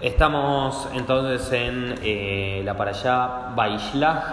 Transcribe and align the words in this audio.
Estamos 0.00 0.88
entonces 0.92 1.50
en 1.52 1.94
eh, 2.02 2.62
la 2.64 2.76
para 2.76 2.90
allá 2.90 3.52
Baishlach, 3.54 4.24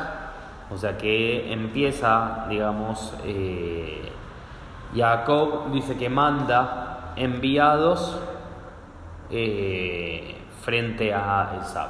o 0.72 0.78
sea 0.78 0.98
que 0.98 1.54
empieza, 1.54 2.46
digamos, 2.50 3.14
eh, 3.24 4.12
Jacob 4.96 5.72
dice 5.72 5.98
que 5.98 6.10
manda 6.10 7.14
enviados 7.16 8.20
eh, 9.30 10.36
frente 10.62 11.14
a 11.14 11.58
Esab. 11.62 11.90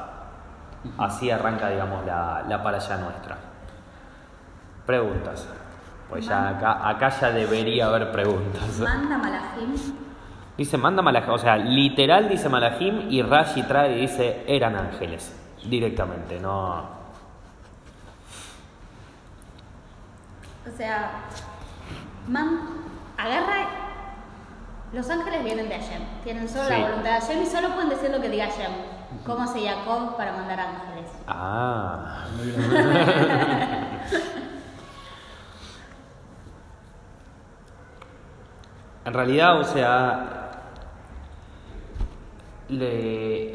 Así 0.98 1.30
arranca, 1.30 1.70
digamos, 1.70 2.06
la, 2.06 2.44
la 2.48 2.62
para 2.62 2.78
allá 2.78 2.98
nuestra. 2.98 3.38
Preguntas. 4.86 5.48
Pues 6.10 6.26
ya 6.26 6.50
acá, 6.50 6.90
acá 6.90 7.10
ya 7.10 7.32
debería 7.32 7.86
haber 7.86 8.12
preguntas. 8.12 8.80
Manda 8.80 9.18
Malachim. 9.18 10.11
Dice, 10.62 10.78
manda 10.78 11.02
Malachim, 11.02 11.34
o 11.34 11.38
sea, 11.40 11.58
literal 11.58 12.30
dice 12.30 12.48
Malachim 12.48 13.10
y 13.10 13.24
Rashi 13.24 13.64
trae 13.64 13.98
y 13.98 14.02
dice, 14.02 14.44
eran 14.48 14.76
ángeles, 14.76 15.36
directamente, 15.66 16.40
no... 16.40 16.82
O 20.68 20.72
sea, 20.78 21.24
man, 22.28 22.60
agarra. 23.18 23.66
Los 24.94 25.10
ángeles 25.10 25.44
vienen 25.44 25.68
de 25.68 25.80
Hashem. 25.80 26.04
Tienen 26.24 26.48
solo 26.48 26.66
Sí. 26.66 26.74
la 26.74 26.80
voluntad 26.90 27.16
de 27.16 27.22
Hashem 27.22 27.42
y 27.42 27.46
solo 27.48 27.70
pueden 27.70 27.90
decir 27.90 28.12
lo 28.12 28.22
que 28.22 28.30
diga 28.30 28.46
Hashem. 28.46 28.72
¿Cómo 29.26 29.42
hace 29.42 29.68
Jacob 29.68 30.16
para 30.16 30.34
mandar 30.34 30.60
ángeles? 30.60 31.10
Ah, 31.28 32.26
en 39.06 39.14
realidad, 39.14 39.60
o 39.60 39.64
sea, 39.64 40.41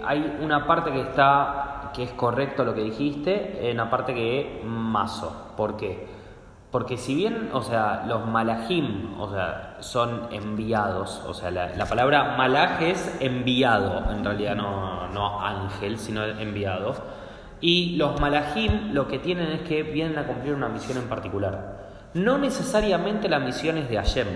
hay 0.04 0.38
una 0.42 0.66
parte 0.66 0.92
que 0.92 1.00
está, 1.00 1.90
que 1.94 2.02
es 2.02 2.10
correcto 2.12 2.64
lo 2.64 2.74
que 2.74 2.82
dijiste, 2.82 3.70
una 3.72 3.88
parte 3.90 4.14
que 4.14 4.40
es 4.40 4.64
mazo. 4.64 5.54
¿Por 5.56 5.76
qué? 5.76 6.06
Porque 6.70 6.96
si 6.98 7.14
bien, 7.14 7.50
o 7.52 7.62
sea, 7.62 8.04
los 8.06 8.26
malajim, 8.26 9.18
o 9.18 9.30
sea, 9.30 9.76
son 9.80 10.28
enviados, 10.30 11.22
o 11.26 11.32
sea, 11.32 11.50
la, 11.50 11.74
la 11.74 11.86
palabra 11.86 12.36
malaj 12.36 12.82
es 12.82 13.16
enviado, 13.20 14.10
en 14.12 14.24
realidad 14.24 14.56
no, 14.56 15.08
no 15.08 15.40
ángel, 15.40 15.98
sino 15.98 16.24
enviado. 16.24 16.94
Y 17.60 17.96
los 17.96 18.20
malajim 18.20 18.92
lo 18.92 19.08
que 19.08 19.18
tienen 19.18 19.50
es 19.52 19.60
que 19.62 19.82
vienen 19.84 20.18
a 20.18 20.26
cumplir 20.26 20.54
una 20.54 20.68
misión 20.68 20.98
en 20.98 21.08
particular. 21.08 21.86
No 22.14 22.36
necesariamente 22.36 23.28
la 23.28 23.38
misión 23.38 23.78
es 23.78 23.88
de 23.88 23.96
Hashem. 23.96 24.26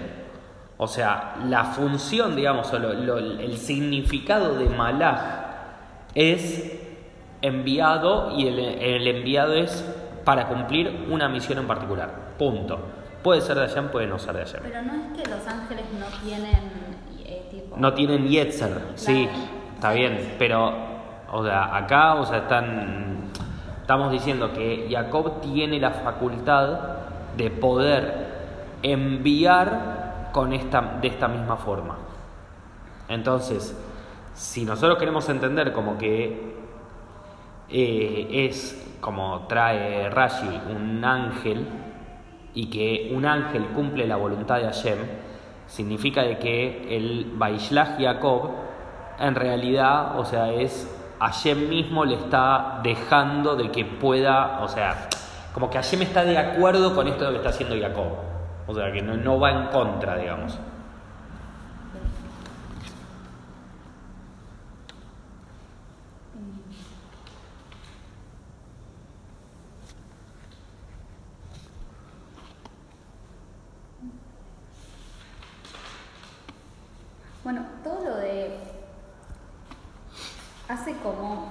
O 0.83 0.86
sea, 0.89 1.34
la 1.47 1.64
función, 1.64 2.34
digamos, 2.34 2.73
o 2.73 2.78
lo- 2.78 2.95
lo- 2.95 3.19
el 3.19 3.59
significado 3.59 4.55
de 4.55 4.64
malaj 4.70 5.20
es 6.14 6.73
enviado 7.42 8.33
y 8.36 8.47
el, 8.48 8.59
el 8.59 9.06
enviado 9.06 9.53
es 9.55 9.84
para 10.25 10.47
cumplir 10.48 11.06
una 11.11 11.28
misión 11.28 11.58
en 11.58 11.67
particular. 11.67 12.11
Punto. 12.39 12.78
Puede 13.23 13.42
ser 13.42 13.56
de 13.58 13.69
Hashem, 13.69 13.89
puede 13.91 14.06
no 14.06 14.19
ser 14.19 14.33
de 14.34 14.41
Hashem. 14.41 14.61
Pero 14.62 14.81
no 14.83 14.95
es 14.95 15.23
que 15.23 15.28
los 15.28 15.47
ángeles 15.47 15.84
no 15.98 16.06
tienen 16.27 16.56
eh, 17.27 17.47
tipo. 17.51 17.77
No 17.77 17.92
tienen 17.92 18.27
Yetzer, 18.27 18.81
sí, 18.95 19.28
está 19.75 19.92
bien, 19.92 20.36
pero, 20.39 20.73
o 21.31 21.45
sea, 21.45 21.77
acá, 21.77 22.14
o 22.14 22.25
sea, 22.25 22.39
están, 22.39 23.25
estamos 23.83 24.11
diciendo 24.12 24.51
que 24.55 24.89
Jacob 24.91 25.42
tiene 25.42 25.78
la 25.78 25.91
facultad 25.91 26.78
de 27.36 27.51
poder 27.51 28.28
enviar 28.83 30.09
con 30.33 30.53
esta, 30.53 30.98
de 31.00 31.09
esta 31.09 31.28
misma 31.28 31.56
forma. 31.56 31.97
Entonces, 33.09 33.77
si 34.34 34.64
nosotros 34.64 34.98
queremos 34.98 35.28
entender 35.28 35.73
como 35.73 35.98
que 35.98 36.55
eh, 37.69 38.28
es 38.31 38.97
como 39.01 39.47
trae 39.47 40.11
Rashi 40.11 40.61
un 40.75 41.05
ángel 41.05 41.67
y 42.55 42.69
que 42.69 43.12
un 43.14 43.25
ángel 43.27 43.67
cumple 43.68 44.07
la 44.07 44.17
voluntad 44.17 44.57
de 44.57 44.64
Hashem, 44.64 44.98
significa 45.67 46.23
de 46.23 46.39
que 46.39 46.97
el 46.97 47.33
Baishlach 47.36 48.01
Jacob 48.01 48.51
en 49.20 49.35
realidad, 49.35 50.18
o 50.18 50.24
sea, 50.24 50.51
es 50.51 50.91
Hashem 51.20 51.68
mismo 51.68 52.05
le 52.07 52.14
está 52.14 52.80
dejando 52.83 53.55
de 53.55 53.70
que 53.70 53.85
pueda, 53.85 54.61
o 54.62 54.68
sea, 54.68 55.08
como 55.52 55.68
que 55.68 55.77
Hashem 55.77 56.02
está 56.02 56.24
de 56.24 56.39
acuerdo 56.39 56.95
con 56.95 57.07
esto 57.07 57.29
que 57.30 57.36
está 57.36 57.51
haciendo 57.51 57.79
Jacob. 57.79 58.30
O 58.70 58.75
sea, 58.75 58.92
que 58.92 59.03
no, 59.03 59.17
no 59.17 59.41
va 59.41 59.51
en 59.51 59.67
contra, 59.67 60.17
digamos. 60.17 60.57
Bueno, 77.42 77.67
todo 77.83 78.05
lo 78.05 78.17
de. 78.19 78.57
Hace 80.69 80.97
como 80.98 81.51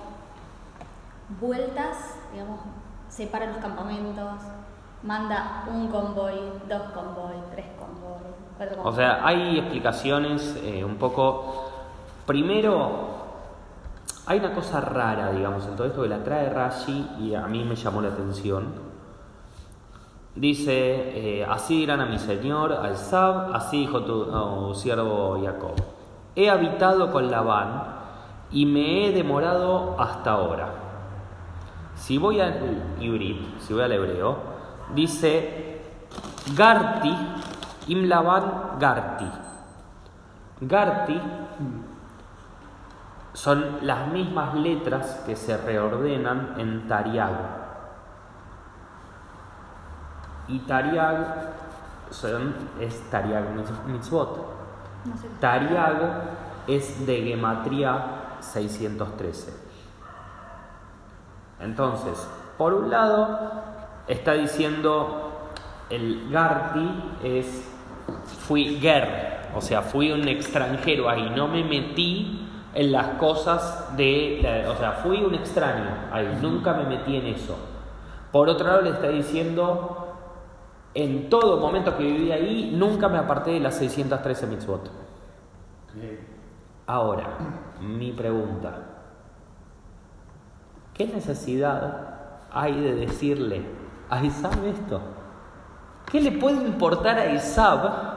vueltas, 1.41 2.15
digamos, 2.31 2.61
separa 3.09 3.47
los 3.47 3.57
campamentos, 3.57 4.39
manda 5.03 5.63
un 5.71 5.87
convoy, 5.87 6.35
dos 6.67 6.81
convoy, 6.93 7.35
tres 7.51 7.65
convoy, 7.77 8.33
cuatro 8.57 8.75
convoy. 8.77 8.93
O 8.93 8.95
sea, 8.95 9.25
hay 9.25 9.59
explicaciones 9.59 10.59
eh, 10.63 10.83
un 10.83 10.95
poco. 10.95 11.71
Primero, 12.25 13.09
hay 14.25 14.39
una 14.39 14.53
cosa 14.53 14.81
rara, 14.81 15.31
digamos, 15.31 15.65
en 15.65 15.75
todo 15.75 15.87
esto 15.87 16.03
que 16.03 16.09
la 16.09 16.23
trae 16.23 16.49
Rashi 16.49 17.11
y 17.19 17.33
a 17.33 17.47
mí 17.47 17.63
me 17.63 17.75
llamó 17.75 18.01
la 18.01 18.09
atención. 18.09 18.89
Dice: 20.35 21.39
eh, 21.41 21.45
Así 21.49 21.79
dirán 21.79 22.01
a 22.01 22.05
mi 22.05 22.19
señor, 22.19 22.73
al 22.73 22.95
Sab, 22.95 23.55
así 23.55 23.79
dijo 23.79 24.03
tu 24.03 24.73
siervo 24.75 25.39
Jacob. 25.43 25.73
He 26.35 26.49
habitado 26.49 27.11
con 27.11 27.31
Labán 27.31 27.83
y 28.51 28.65
me 28.65 29.07
he 29.07 29.11
demorado 29.11 29.95
hasta 29.99 30.31
ahora. 30.31 30.69
Si 31.95 32.17
voy 32.17 32.39
al 32.39 32.95
Ibrit, 32.99 33.59
si 33.59 33.73
voy 33.73 33.83
al 33.83 33.91
hebreo, 33.91 34.58
dice 34.95 35.81
Garti, 36.55 37.15
im 37.87 38.07
Laban 38.07 38.77
Garti. 38.79 39.29
Garti 40.61 41.21
son 43.33 43.79
las 43.81 44.07
mismas 44.07 44.53
letras 44.55 45.23
que 45.25 45.35
se 45.35 45.57
reordenan 45.57 46.55
en 46.57 46.87
Tariag. 46.87 47.31
Y 50.47 50.59
Tariag 50.59 51.53
son, 52.09 52.55
es 52.79 52.99
Tariag 53.09 53.45
Mitzvot. 53.87 54.37
No 55.05 55.17
sé. 55.17 55.27
Tariag 55.39 56.23
es 56.67 57.05
de 57.05 57.21
Gematría 57.21 58.37
613. 58.39 59.53
Entonces, 61.59 62.27
por 62.57 62.73
un 62.73 62.89
lado, 62.89 63.68
está 64.09 64.33
diciendo 64.33 65.31
el 65.89 66.29
Garti 66.29 67.03
es 67.23 67.65
fui 68.47 68.77
ger, 68.79 69.47
o 69.55 69.61
sea, 69.61 69.81
fui 69.81 70.11
un 70.11 70.27
extranjero 70.27 71.07
ahí, 71.09 71.31
no 71.35 71.47
me 71.47 71.63
metí 71.63 72.47
en 72.73 72.91
las 72.91 73.17
cosas 73.17 73.95
de, 73.95 74.39
la- 74.41 74.71
o 74.71 74.75
sea, 74.75 74.91
fui 74.93 75.23
un 75.23 75.33
extraño 75.35 75.85
ahí, 76.11 76.37
nunca 76.41 76.73
me 76.73 76.83
metí 76.85 77.15
en 77.15 77.27
eso. 77.27 77.57
Por 78.31 78.49
otro 78.49 78.67
lado, 78.67 78.81
le 78.81 78.91
está 78.91 79.07
diciendo, 79.09 80.15
en 80.93 81.29
todo 81.29 81.59
momento 81.59 81.97
que 81.97 82.03
viví 82.03 82.31
ahí, 82.31 82.71
nunca 82.75 83.09
me 83.09 83.17
aparté 83.17 83.51
de 83.51 83.59
las 83.59 83.75
613 83.77 84.47
mitzvot. 84.47 84.91
Ahora, 86.85 87.25
mi 87.81 88.11
pregunta. 88.11 88.73
¿Qué 90.93 91.05
necesidad 91.07 92.07
hay 92.51 92.79
de 92.79 92.95
decirle 92.95 93.61
a 94.09 94.23
Isab 94.23 94.65
esto? 94.65 95.01
¿Qué 96.11 96.21
le 96.21 96.31
puede 96.31 96.57
importar 96.65 97.19
a 97.19 97.33
Isab 97.33 98.09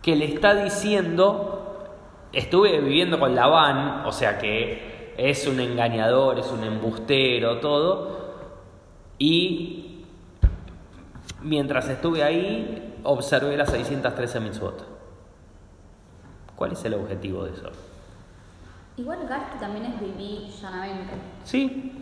que 0.00 0.16
le 0.16 0.26
está 0.26 0.54
diciendo, 0.54 1.88
estuve 2.32 2.80
viviendo 2.80 3.18
con 3.18 3.34
Labán, 3.34 4.06
o 4.06 4.12
sea 4.12 4.38
que 4.38 5.14
es 5.16 5.46
un 5.46 5.60
engañador, 5.60 6.38
es 6.38 6.50
un 6.50 6.64
embustero, 6.64 7.58
todo, 7.58 8.34
y 9.18 10.04
mientras 11.42 11.88
estuve 11.88 12.22
ahí 12.22 12.98
observé 13.04 13.56
las 13.56 13.70
613 13.70 14.40
mitzvot? 14.40 14.86
¿Cuál 16.56 16.72
es 16.72 16.84
el 16.84 16.94
objetivo 16.94 17.44
de 17.44 17.52
eso? 17.52 17.70
Igual 18.96 19.26
Garti 19.26 19.58
también 19.58 19.86
es 19.86 20.00
vivir 20.00 20.48
llanamente. 20.48 21.14
Sí. 21.44 22.01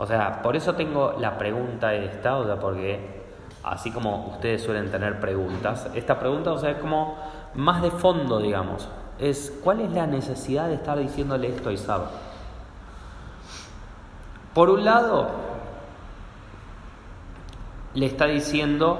O 0.00 0.06
sea, 0.06 0.40
por 0.40 0.56
eso 0.56 0.74
tengo 0.76 1.14
la 1.18 1.36
pregunta 1.36 1.92
esta, 1.92 2.38
o 2.38 2.46
sea, 2.46 2.58
porque 2.58 3.20
así 3.62 3.90
como 3.90 4.28
ustedes 4.28 4.62
suelen 4.62 4.90
tener 4.90 5.20
preguntas, 5.20 5.90
esta 5.94 6.18
pregunta, 6.18 6.52
o 6.52 6.58
sea, 6.58 6.70
es 6.70 6.78
como 6.78 7.18
más 7.54 7.82
de 7.82 7.90
fondo, 7.90 8.38
digamos. 8.38 8.88
Es 9.18 9.60
cuál 9.62 9.82
es 9.82 9.90
la 9.90 10.06
necesidad 10.06 10.68
de 10.68 10.76
estar 10.76 10.98
diciéndole 10.98 11.48
esto 11.48 11.68
a 11.68 11.72
Isab. 11.74 12.00
Por 14.54 14.70
un 14.70 14.86
lado, 14.86 15.28
le 17.92 18.06
está 18.06 18.24
diciendo 18.24 18.98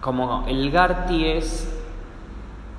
como 0.00 0.46
el 0.48 0.70
Garti 0.70 1.26
es, 1.26 1.70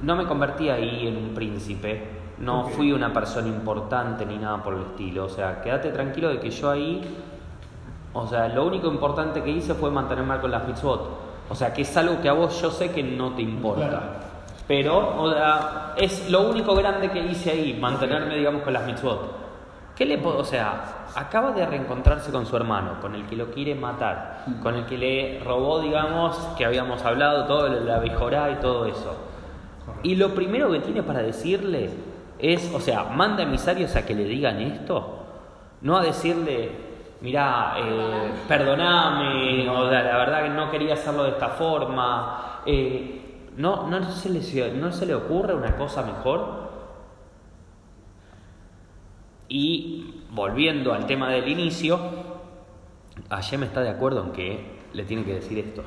no 0.01 0.15
me 0.15 0.25
convertí 0.25 0.69
ahí 0.71 1.07
en 1.07 1.15
un 1.15 1.35
príncipe, 1.35 2.16
no 2.39 2.61
Ok. 2.61 2.69
fui 2.71 2.91
una 2.91 3.11
persona 3.11 3.47
importante 3.47 4.25
ni 4.25 4.37
nada 4.37 4.61
por 4.63 4.73
el 4.73 4.81
estilo, 4.81 5.25
o 5.25 5.29
sea, 5.29 5.61
quédate 5.61 5.89
tranquilo 5.91 6.29
de 6.29 6.39
que 6.39 6.49
yo 6.49 6.69
ahí, 6.69 7.01
o 8.13 8.27
sea, 8.27 8.47
lo 8.49 8.65
único 8.65 8.87
importante 8.87 9.41
que 9.43 9.49
hice 9.49 9.73
fue 9.73 9.89
mantenerme 9.91 10.39
con 10.39 10.51
las 10.51 10.67
mitzvot, 10.67 11.09
o 11.49 11.55
sea, 11.55 11.73
que 11.73 11.81
es 11.83 11.97
algo 11.97 12.21
que 12.21 12.29
a 12.29 12.33
vos 12.33 12.61
yo 12.61 12.69
sé 12.71 12.91
que 12.91 13.03
no 13.03 13.31
te 13.31 13.41
importa. 13.41 13.87
Claro. 13.87 14.05
Pero, 14.67 15.21
o 15.23 15.31
sea, 15.31 15.93
es 15.95 16.29
lo 16.29 16.49
único 16.49 16.75
grande 16.75 17.09
que 17.09 17.19
hice 17.19 17.51
ahí, 17.51 17.77
mantenerme, 17.79 18.35
digamos, 18.35 18.63
con 18.63 18.73
las 18.73 18.85
mitzvot. 18.85 19.47
¿Qué 19.95 20.05
le 20.05 20.17
puedo, 20.17 20.39
o 20.39 20.43
sea, 20.43 21.07
acaba 21.15 21.51
de 21.53 21.65
reencontrarse 21.65 22.31
con 22.31 22.45
su 22.45 22.55
hermano, 22.55 22.99
con 23.01 23.15
el 23.15 23.25
que 23.25 23.35
lo 23.35 23.49
quiere 23.49 23.73
matar, 23.73 24.43
con 24.61 24.75
el 24.75 24.85
que 24.85 24.97
le 24.97 25.39
robó, 25.43 25.79
digamos, 25.79 26.35
que 26.57 26.65
habíamos 26.65 27.03
hablado, 27.03 27.45
todo 27.45 27.67
la 27.69 27.97
bijorá 27.99 28.51
y 28.51 28.55
todo 28.55 28.85
eso. 28.85 29.15
Y 30.03 30.15
lo 30.15 30.35
primero 30.35 30.69
que 30.69 30.81
tiene 30.81 31.01
para 31.01 31.21
decirle 31.21 31.89
es, 32.39 32.71
o 32.73 32.79
sea, 32.79 33.03
manda 33.05 33.43
emisarios 33.43 33.95
a 33.95 34.05
que 34.05 34.13
le 34.13 34.25
digan 34.25 34.59
esto, 34.61 35.23
no 35.81 35.97
a 35.97 36.03
decirle, 36.03 36.71
mirá, 37.21 37.75
eh, 37.77 38.31
perdoname, 38.47 39.69
o 39.69 39.89
la, 39.89 40.01
verdad 40.01 40.43
que 40.43 40.49
no 40.49 40.69
quería 40.71 40.93
hacerlo 40.93 41.23
de 41.23 41.31
esta 41.31 41.49
forma. 41.49 42.61
eh, 42.65 43.23
no, 43.57 43.87
no, 43.87 44.11
se 44.11 44.29
le, 44.29 44.71
¿No 44.73 44.91
se 44.91 45.05
le 45.07 45.15
ocurre 45.15 45.55
una 45.55 45.75
cosa 45.75 46.03
mejor? 46.03 46.67
Y 49.49 50.23
volviendo 50.29 50.93
al 50.93 51.07
tema 51.07 51.29
del 51.29 51.47
inicio, 51.47 51.99
Ayem 53.29 53.63
está 53.63 53.81
de 53.81 53.89
acuerdo 53.89 54.23
en 54.25 54.31
que 54.31 54.77
le 54.93 55.03
tiene 55.03 55.23
que 55.23 55.35
decir 55.35 55.57
esto. 55.57 55.83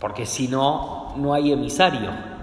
Porque 0.00 0.24
si 0.24 0.48
no, 0.48 1.14
no 1.16 1.34
hay 1.34 1.52
emisario. 1.52 2.37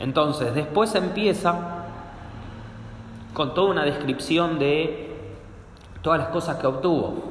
Entonces, 0.00 0.54
después 0.54 0.94
empieza 0.94 1.54
con 3.34 3.54
toda 3.54 3.70
una 3.70 3.84
descripción 3.84 4.58
de 4.58 5.14
todas 6.02 6.18
las 6.18 6.28
cosas 6.28 6.56
que 6.56 6.66
obtuvo. 6.66 7.22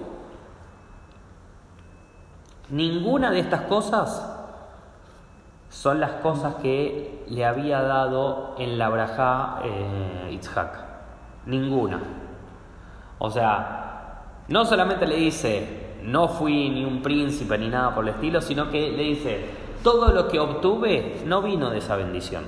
Ninguna 2.69 3.31
de 3.31 3.39
estas 3.39 3.62
cosas 3.62 4.36
son 5.69 6.00
las 6.00 6.12
cosas 6.21 6.56
que 6.56 7.25
le 7.27 7.45
había 7.45 7.81
dado 7.81 8.56
en 8.60 8.77
la 8.77 8.89
Brajá 8.89 9.62
eh, 9.63 10.31
Itzhak. 10.33 10.86
Ninguna. 11.48 12.00
O 13.18 13.30
sea, 13.31 14.24
no 14.48 14.65
solamente 14.65 15.07
le 15.07 15.15
dice, 15.15 15.95
no 16.04 16.27
fui 16.27 16.69
ni 16.69 16.86
un 16.86 17.01
príncipe 17.01 17.57
ni 17.57 17.69
nada 17.69 17.94
por 17.94 18.04
el 18.04 18.13
estilo, 18.13 18.42
sino 18.42 18.69
que 18.69 18.92
le 18.92 19.04
dice, 19.04 19.50
todo 19.83 20.11
lo 20.11 20.27
que 20.27 20.39
obtuve 20.39 21.21
no 21.25 21.41
vino 21.41 21.69
de 21.69 21.79
esa 21.79 21.95
bendición. 21.95 22.43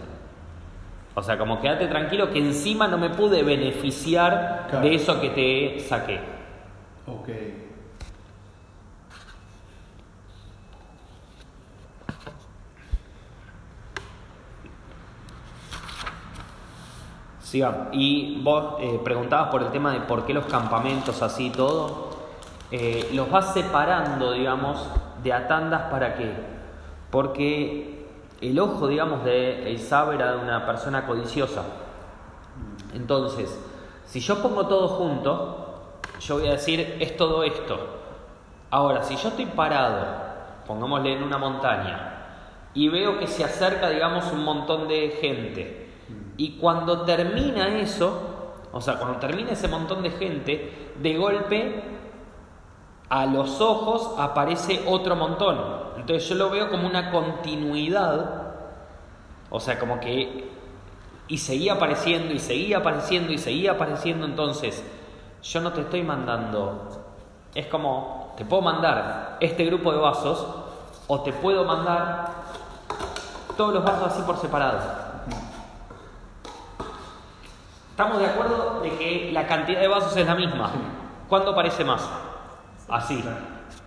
O 1.13 1.21
sea, 1.21 1.37
como 1.37 1.59
quédate 1.59 1.87
tranquilo 1.87 2.31
que 2.31 2.39
encima 2.39 2.87
no 2.87 2.97
me 2.97 3.09
pude 3.09 3.43
beneficiar 3.43 4.67
Claro. 4.69 4.85
de 4.87 4.95
eso 4.95 5.19
que 5.19 5.29
te 5.29 5.79
saqué. 5.87 6.19
Ok. 7.05 7.29
Siga. 17.41 17.89
Y 17.91 18.39
vos 18.43 18.75
eh, 18.79 18.99
preguntabas 19.03 19.49
por 19.49 19.63
el 19.63 19.69
tema 19.71 19.91
de 19.91 20.01
por 20.01 20.25
qué 20.25 20.33
los 20.33 20.45
campamentos 20.45 21.21
así 21.21 21.47
y 21.47 21.49
todo. 21.49 22.09
Eh, 22.71 23.09
los 23.13 23.29
vas 23.29 23.53
separando, 23.53 24.31
digamos, 24.33 24.87
de 25.23 25.33
a 25.33 25.47
tandas 25.47 25.83
para 25.91 26.15
qué. 26.15 26.31
Porque 27.11 28.05
el 28.41 28.59
ojo, 28.59 28.87
digamos, 28.87 29.23
de 29.23 29.71
Isab 29.71 30.13
era 30.13 30.31
de 30.31 30.39
una 30.39 30.65
persona 30.65 31.05
codiciosa. 31.05 31.63
Entonces, 32.93 33.59
si 34.05 34.19
yo 34.19 34.41
pongo 34.41 34.67
todo 34.67 34.87
junto, 34.87 35.91
yo 36.19 36.39
voy 36.39 36.47
a 36.47 36.51
decir, 36.51 36.97
es 36.99 37.15
todo 37.17 37.43
esto. 37.43 37.77
Ahora, 38.69 39.03
si 39.03 39.15
yo 39.15 39.29
estoy 39.29 39.45
parado, 39.45 40.05
pongámosle 40.65 41.13
en 41.13 41.23
una 41.23 41.37
montaña, 41.37 42.07
y 42.73 42.87
veo 42.87 43.19
que 43.19 43.27
se 43.27 43.43
acerca, 43.43 43.89
digamos, 43.89 44.31
un 44.31 44.43
montón 44.43 44.87
de 44.87 45.17
gente, 45.21 45.89
y 46.37 46.57
cuando 46.57 47.01
termina 47.01 47.67
eso, 47.79 48.55
o 48.71 48.79
sea, 48.79 48.97
cuando 48.97 49.19
termina 49.19 49.51
ese 49.51 49.67
montón 49.67 50.01
de 50.01 50.11
gente, 50.11 50.91
de 50.99 51.17
golpe 51.17 51.83
a 53.11 53.25
los 53.25 53.59
ojos 53.59 54.15
aparece 54.17 54.85
otro 54.87 55.17
montón. 55.17 55.59
Entonces 55.97 56.29
yo 56.29 56.35
lo 56.35 56.49
veo 56.49 56.69
como 56.71 56.87
una 56.87 57.11
continuidad, 57.11 58.53
o 59.49 59.59
sea, 59.59 59.77
como 59.77 59.99
que... 59.99 60.49
Y 61.27 61.37
seguía 61.37 61.73
apareciendo, 61.73 62.33
y 62.33 62.39
seguía 62.39 62.77
apareciendo, 62.77 63.33
y 63.33 63.37
seguía 63.37 63.73
apareciendo. 63.73 64.25
Entonces, 64.25 64.81
yo 65.43 65.59
no 65.59 65.73
te 65.73 65.81
estoy 65.81 66.03
mandando. 66.03 66.87
Es 67.53 67.67
como, 67.67 68.33
te 68.37 68.45
puedo 68.45 68.61
mandar 68.61 69.37
este 69.41 69.65
grupo 69.65 69.91
de 69.91 69.97
vasos, 69.97 70.47
o 71.07 71.21
te 71.21 71.33
puedo 71.33 71.65
mandar 71.65 72.29
todos 73.57 73.73
los 73.73 73.83
vasos 73.83 74.13
así 74.13 74.21
por 74.21 74.37
separado. 74.37 74.79
Estamos 77.89 78.19
de 78.19 78.25
acuerdo 78.25 78.79
de 78.81 78.97
que 78.97 79.31
la 79.33 79.47
cantidad 79.47 79.81
de 79.81 79.89
vasos 79.89 80.15
es 80.15 80.25
la 80.25 80.35
misma. 80.35 80.71
¿Cuándo 81.27 81.53
parece 81.53 81.83
más? 81.83 82.09
Así. 82.91 83.23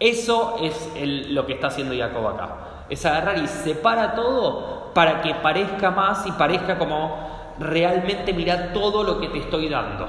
Eso 0.01 0.57
es 0.61 0.89
el- 0.97 1.35
lo 1.35 1.47
que 1.47 1.55
está 1.55 1.69
haciendo 1.69 1.95
Jacob 1.97 2.27
acá. 2.29 2.49
Es 2.89 3.05
agarrar 3.07 3.39
y 3.39 3.47
separa 3.47 4.15
todo 4.15 4.91
para 4.95 5.23
que 5.23 5.35
parezca 5.35 5.91
más 5.91 6.27
y 6.27 6.33
parezca 6.33 6.79
como 6.79 7.55
realmente 7.59 8.33
mirar 8.33 8.71
todo 8.73 9.05
lo 9.05 9.21
que 9.21 9.29
te 9.29 9.39
estoy 9.39 9.69
dando. 9.69 10.07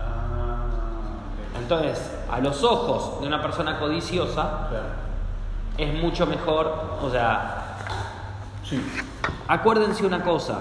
Ah. 0.00 0.66
Entonces, 1.58 2.16
a 2.30 2.38
los 2.40 2.62
ojos 2.64 3.20
de 3.20 3.26
una 3.26 3.42
persona 3.42 3.78
codiciosa 3.78 4.68
es 5.76 5.94
mucho 5.94 6.26
mejor, 6.26 6.98
o 7.02 7.10
sea, 7.10 7.64
Sí. 8.64 8.78
Acuérdense 9.46 10.04
una 10.04 10.22
cosa. 10.22 10.60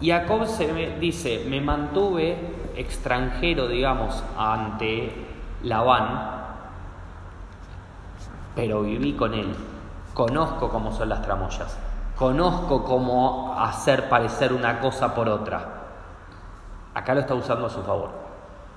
Jacob 0.00 0.46
se 0.46 0.72
me- 0.72 0.98
dice, 0.98 1.44
me 1.46 1.60
mantuve 1.60 2.38
extranjero, 2.76 3.68
digamos, 3.68 4.22
ante 4.38 5.12
Labán, 5.64 6.44
pero 8.54 8.82
viví 8.82 9.14
con 9.14 9.32
él. 9.34 9.54
Conozco 10.12 10.68
cómo 10.68 10.92
son 10.92 11.08
las 11.08 11.22
tramoyas. 11.22 11.76
Conozco 12.16 12.84
cómo 12.84 13.56
hacer 13.58 14.08
parecer 14.08 14.52
una 14.52 14.78
cosa 14.80 15.14
por 15.14 15.28
otra. 15.28 15.66
Acá 16.94 17.14
lo 17.14 17.20
está 17.20 17.34
usando 17.34 17.66
a 17.66 17.70
su 17.70 17.82
favor. 17.82 18.10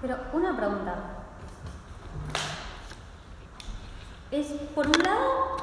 Pero 0.01 0.15
una 0.33 0.55
pregunta. 0.55 0.95
Es, 4.31 4.47
por 4.73 4.87
un 4.87 5.03
lado, 5.03 5.57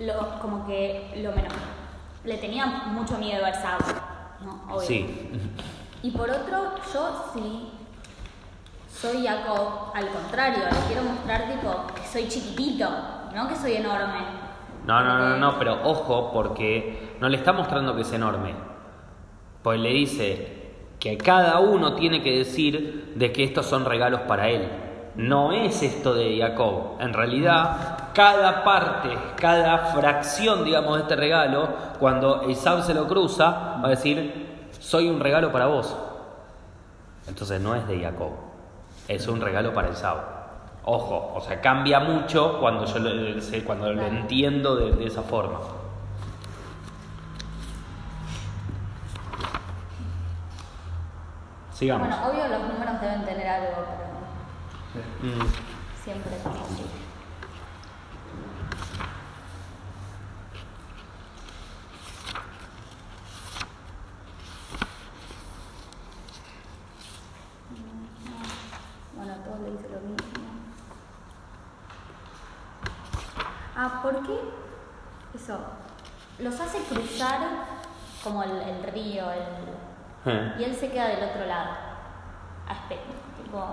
lo, 0.00 0.40
como 0.40 0.66
que 0.66 1.20
lo 1.22 1.32
menos. 1.32 1.52
Le 2.24 2.38
tenía 2.38 2.66
mucho 2.66 3.16
miedo 3.18 3.44
a 3.44 3.50
Esau, 3.50 3.78
¿no? 4.40 4.74
Obvio. 4.74 4.86
Sí. 4.86 5.30
Y 6.02 6.10
por 6.10 6.28
otro, 6.30 6.74
yo 6.92 7.30
sí 7.32 7.77
soy 9.00 9.24
Jacob, 9.24 9.92
al 9.94 10.08
contrario, 10.08 10.64
le 10.64 10.86
quiero 10.88 11.02
mostrar 11.02 11.52
tipo 11.52 11.86
que 11.94 12.06
soy 12.06 12.28
chiquitito, 12.28 12.88
no 13.34 13.48
que 13.48 13.56
soy 13.56 13.74
enorme. 13.74 14.48
No, 14.86 15.04
no, 15.04 15.18
no, 15.18 15.36
no, 15.36 15.58
pero 15.58 15.78
ojo, 15.84 16.32
porque 16.32 17.16
no 17.20 17.28
le 17.28 17.36
está 17.36 17.52
mostrando 17.52 17.94
que 17.94 18.02
es 18.02 18.12
enorme. 18.12 18.54
Pues 19.62 19.78
le 19.78 19.90
dice 19.90 20.72
que 20.98 21.16
cada 21.16 21.60
uno 21.60 21.94
tiene 21.94 22.22
que 22.22 22.38
decir 22.38 23.12
de 23.14 23.32
que 23.32 23.44
estos 23.44 23.66
son 23.66 23.84
regalos 23.84 24.22
para 24.22 24.48
él. 24.48 24.68
No 25.14 25.52
es 25.52 25.82
esto 25.82 26.14
de 26.14 26.38
Jacob. 26.38 26.96
En 27.00 27.12
realidad, 27.12 28.10
cada 28.14 28.64
parte, 28.64 29.10
cada 29.36 29.78
fracción, 29.94 30.64
digamos, 30.64 30.96
de 30.96 31.02
este 31.02 31.16
regalo, 31.16 31.68
cuando 32.00 32.42
Esaú 32.48 32.82
se 32.82 32.94
lo 32.94 33.06
cruza, 33.06 33.78
va 33.82 33.86
a 33.86 33.90
decir, 33.90 34.68
soy 34.80 35.08
un 35.08 35.20
regalo 35.20 35.52
para 35.52 35.66
vos. 35.66 35.96
Entonces 37.28 37.60
no 37.60 37.74
es 37.74 37.86
de 37.86 38.00
Jacob, 38.00 38.30
es 39.08 39.26
un 39.26 39.40
regalo 39.40 39.72
para 39.72 39.88
Esaú. 39.88 40.18
Ojo, 40.84 41.32
o 41.34 41.40
sea, 41.40 41.60
cambia 41.60 42.00
mucho 42.00 42.58
cuando 42.60 42.84
yo 42.86 42.98
lo, 42.98 43.40
sé- 43.42 43.64
cuando 43.64 43.92
lo 43.92 44.02
entiendo 44.06 44.76
de, 44.76 44.92
de 44.92 45.06
esa 45.06 45.22
forma. 45.22 45.58
Sigamos. 51.72 52.08
Bueno, 52.08 52.26
obvio 52.28 52.48
los 52.48 52.68
números 52.72 53.00
deben 53.00 53.24
tener 53.24 53.46
algo, 53.46 53.68
pero. 55.22 55.34
Mm, 55.34 55.46
siempre 56.04 56.36
es. 56.36 56.42
Bueno, 69.16 69.32
a 69.32 69.36
todos 69.44 69.60
le 69.60 69.70
dice 69.72 69.88
lo 69.92 70.00
mismo. 70.00 70.48
Ah, 73.76 73.87
¿por 74.02 74.22
qué? 74.26 74.38
Eso. 75.34 75.58
Los 76.38 76.58
hace 76.60 76.78
cruzar 76.84 77.38
como 78.22 78.42
el, 78.42 78.50
el 78.50 78.82
río, 78.92 79.24
el, 79.32 80.32
eh. 80.32 80.52
y 80.58 80.64
él 80.64 80.74
se 80.74 80.90
queda 80.90 81.08
del 81.08 81.24
otro 81.30 81.46
lado. 81.46 81.70
A 82.68 82.72
espe- 82.72 82.98
tipo, 83.42 83.64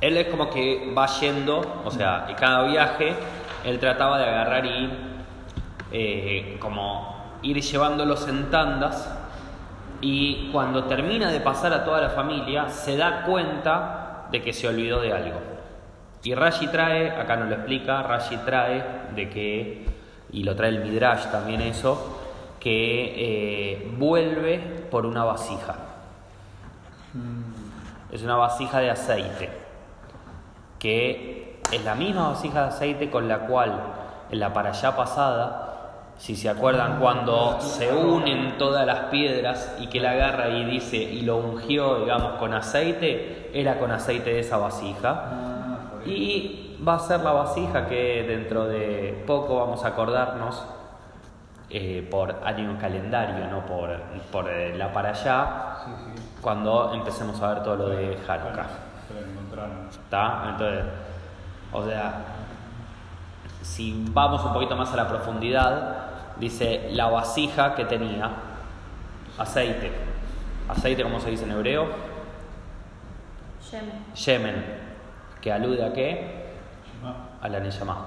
Él 0.00 0.16
es 0.16 0.28
como 0.28 0.48
que 0.50 0.92
va 0.96 1.06
yendo, 1.06 1.82
o 1.84 1.90
sea, 1.90 2.26
en 2.28 2.34
cada 2.36 2.62
viaje, 2.64 3.14
él 3.64 3.78
trataba 3.78 4.18
de 4.18 4.24
agarrar 4.24 4.64
y 4.66 4.90
eh, 5.92 6.58
como 6.60 7.38
ir 7.42 7.60
llevándolos 7.60 8.26
en 8.28 8.50
tandas 8.50 9.10
y 10.00 10.50
cuando 10.52 10.84
termina 10.84 11.30
de 11.30 11.40
pasar 11.40 11.72
a 11.72 11.84
toda 11.84 12.00
la 12.00 12.10
familia 12.10 12.68
se 12.70 12.96
da 12.96 13.22
cuenta 13.24 14.26
de 14.30 14.40
que 14.42 14.52
se 14.52 14.66
olvidó 14.68 15.00
de 15.00 15.12
algo. 15.12 15.38
Y 16.22 16.34
Rashi 16.34 16.68
trae, 16.68 17.10
acá 17.10 17.36
no 17.36 17.46
lo 17.46 17.54
explica, 17.54 18.02
Rashi 18.02 18.36
trae 18.38 18.84
de 19.14 19.30
que, 19.30 19.86
y 20.32 20.42
lo 20.42 20.54
trae 20.54 20.68
el 20.68 20.80
Midrash 20.80 21.26
también 21.26 21.62
eso, 21.62 22.18
que 22.60 23.14
eh, 23.16 23.92
vuelve 23.96 24.58
por 24.90 25.06
una 25.06 25.24
vasija. 25.24 25.76
Es 28.12 28.22
una 28.22 28.36
vasija 28.36 28.80
de 28.80 28.90
aceite, 28.90 29.50
que 30.78 31.60
es 31.72 31.84
la 31.84 31.94
misma 31.94 32.28
vasija 32.28 32.62
de 32.62 32.68
aceite 32.68 33.10
con 33.10 33.26
la 33.26 33.40
cual 33.46 33.80
en 34.30 34.40
la 34.40 34.52
para 34.52 34.70
allá 34.70 34.94
pasada, 34.94 35.66
si 36.18 36.36
se 36.36 36.50
acuerdan 36.50 37.00
cuando 37.00 37.60
se 37.60 37.92
unen 37.92 38.58
todas 38.58 38.86
las 38.86 39.06
piedras 39.10 39.74
y 39.80 39.86
que 39.86 39.98
él 39.98 40.06
agarra 40.06 40.50
y 40.50 40.66
dice 40.66 40.98
y 40.98 41.22
lo 41.22 41.38
ungió, 41.38 42.00
digamos, 42.00 42.32
con 42.32 42.52
aceite, 42.52 43.50
era 43.54 43.78
con 43.78 43.90
aceite 43.90 44.34
de 44.34 44.40
esa 44.40 44.58
vasija. 44.58 45.49
Y 46.06 46.78
va 46.86 46.94
a 46.94 46.98
ser 46.98 47.20
la 47.20 47.32
vasija 47.32 47.86
que 47.86 48.24
dentro 48.26 48.66
de 48.66 49.22
poco 49.26 49.56
vamos 49.60 49.84
a 49.84 49.88
acordarnos 49.88 50.62
eh, 51.68 52.06
por 52.10 52.34
año 52.44 52.76
calendario, 52.80 53.46
no 53.48 53.64
por, 53.66 53.96
por 54.32 54.48
eh, 54.50 54.76
la 54.76 54.92
para 54.92 55.10
allá, 55.10 55.76
Sí, 55.84 55.90
sí. 56.04 56.22
cuando 56.40 56.92
empecemos 56.92 57.40
a 57.40 57.54
ver 57.54 57.62
todo 57.62 57.76
lo 57.76 57.88
de 57.88 58.12
encontraron. 58.12 59.88
¿Está? 59.88 60.50
Entonces, 60.50 60.84
o 61.72 61.84
sea, 61.84 62.14
si 63.62 64.04
vamos 64.10 64.44
un 64.44 64.52
poquito 64.52 64.76
más 64.76 64.92
a 64.92 64.96
la 64.96 65.08
profundidad, 65.08 65.96
dice 66.38 66.88
la 66.92 67.06
vasija 67.08 67.74
que 67.74 67.84
tenía 67.84 68.30
aceite. 69.38 69.92
Aceite, 70.68 71.02
como 71.02 71.20
se 71.20 71.30
dice 71.30 71.44
en 71.44 71.52
hebreo, 71.52 71.86
Yem. 73.70 73.84
Yemen, 74.14 74.79
que 75.40 75.52
alude 75.52 75.84
a 75.84 75.92
qué? 75.92 76.50
A 77.40 77.48
la 77.48 77.60
Neyamá. 77.60 78.06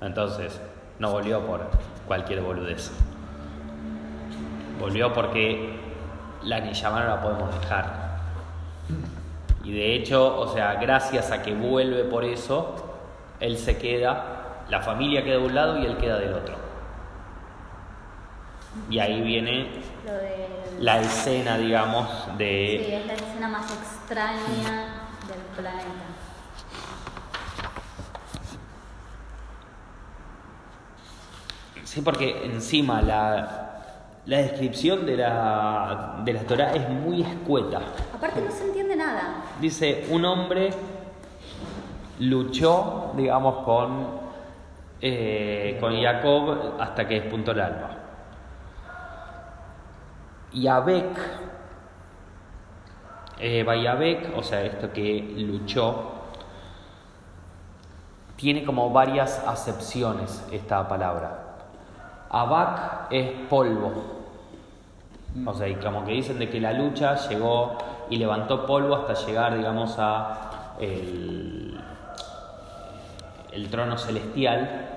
Entonces, 0.00 0.60
no 0.98 1.10
volvió 1.10 1.44
por 1.46 1.68
cualquier 2.06 2.40
boludez. 2.42 2.90
Volvió 4.78 5.12
porque 5.12 5.78
la 6.42 6.60
Neyamá 6.60 7.00
no 7.02 7.08
la 7.08 7.20
podemos 7.20 7.60
dejar. 7.60 8.02
Y 9.64 9.72
de 9.72 9.94
hecho, 9.94 10.38
o 10.40 10.52
sea, 10.52 10.74
gracias 10.74 11.30
a 11.30 11.42
que 11.42 11.54
vuelve 11.54 12.04
por 12.04 12.24
eso, 12.24 12.74
él 13.38 13.56
se 13.58 13.78
queda, 13.78 14.64
la 14.68 14.80
familia 14.80 15.22
queda 15.22 15.36
de 15.38 15.44
un 15.46 15.54
lado 15.54 15.78
y 15.78 15.86
él 15.86 15.96
queda 15.98 16.18
del 16.18 16.34
otro. 16.34 16.56
Y 18.90 18.98
ahí 18.98 19.20
viene 19.20 19.68
Lo 20.04 20.12
de. 20.14 20.48
la 20.80 21.00
escena, 21.00 21.58
digamos, 21.58 22.08
Sí, 22.24 22.30
de... 22.38 22.96
es 22.96 23.06
la 23.06 23.12
escena 23.14 23.48
más 23.48 23.70
extraña 23.70 24.91
planeta. 25.52 25.86
Sí, 31.84 32.00
porque 32.00 32.46
encima 32.46 33.02
la, 33.02 33.72
la 34.24 34.38
descripción 34.38 35.04
de 35.04 35.16
la, 35.16 36.20
de 36.24 36.32
la 36.32 36.40
Torah 36.40 36.72
es 36.72 36.88
muy 36.88 37.22
escueta. 37.22 37.80
Aparte, 38.14 38.40
no 38.40 38.50
se 38.50 38.64
entiende 38.64 38.96
nada. 38.96 39.44
Dice, 39.60 40.06
un 40.10 40.24
hombre 40.24 40.70
luchó, 42.18 43.12
digamos, 43.14 43.64
con, 43.64 44.06
eh, 45.00 45.76
con 45.80 46.00
Jacob 46.00 46.80
hasta 46.80 47.06
que 47.06 47.20
despuntó 47.20 47.50
el 47.50 47.60
alba. 47.60 47.90
Y 50.52 50.66
Abek, 50.68 51.18
eh, 53.42 53.64
Bayabek, 53.64 54.36
o 54.36 54.42
sea, 54.42 54.62
esto 54.62 54.92
que 54.92 55.34
luchó, 55.36 56.12
tiene 58.36 58.64
como 58.64 58.90
varias 58.90 59.42
acepciones 59.44 60.46
esta 60.52 60.86
palabra. 60.86 61.56
Abak 62.30 63.08
es 63.10 63.30
polvo. 63.50 63.92
O 65.44 65.54
sea, 65.54 65.66
y 65.66 65.74
como 65.74 66.04
que 66.04 66.12
dicen 66.12 66.38
de 66.38 66.48
que 66.48 66.60
la 66.60 66.72
lucha 66.72 67.16
llegó 67.28 67.78
y 68.10 68.16
levantó 68.16 68.64
polvo 68.64 68.94
hasta 68.94 69.14
llegar, 69.26 69.56
digamos, 69.56 69.96
a 69.98 70.76
el, 70.78 71.80
el 73.50 73.70
trono 73.70 73.98
celestial 73.98 74.88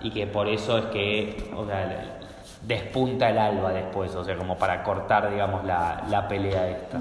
y 0.00 0.10
que 0.10 0.26
por 0.26 0.48
eso 0.48 0.78
es 0.78 0.84
que, 0.86 1.52
o 1.54 1.66
sea, 1.66 2.16
despunta 2.62 3.28
el 3.28 3.38
alba 3.38 3.72
después, 3.72 4.14
o 4.14 4.24
sea, 4.24 4.36
como 4.36 4.56
para 4.56 4.82
cortar, 4.82 5.30
digamos, 5.30 5.64
la, 5.64 6.04
la 6.08 6.26
pelea 6.26 6.68
esta. 6.68 6.98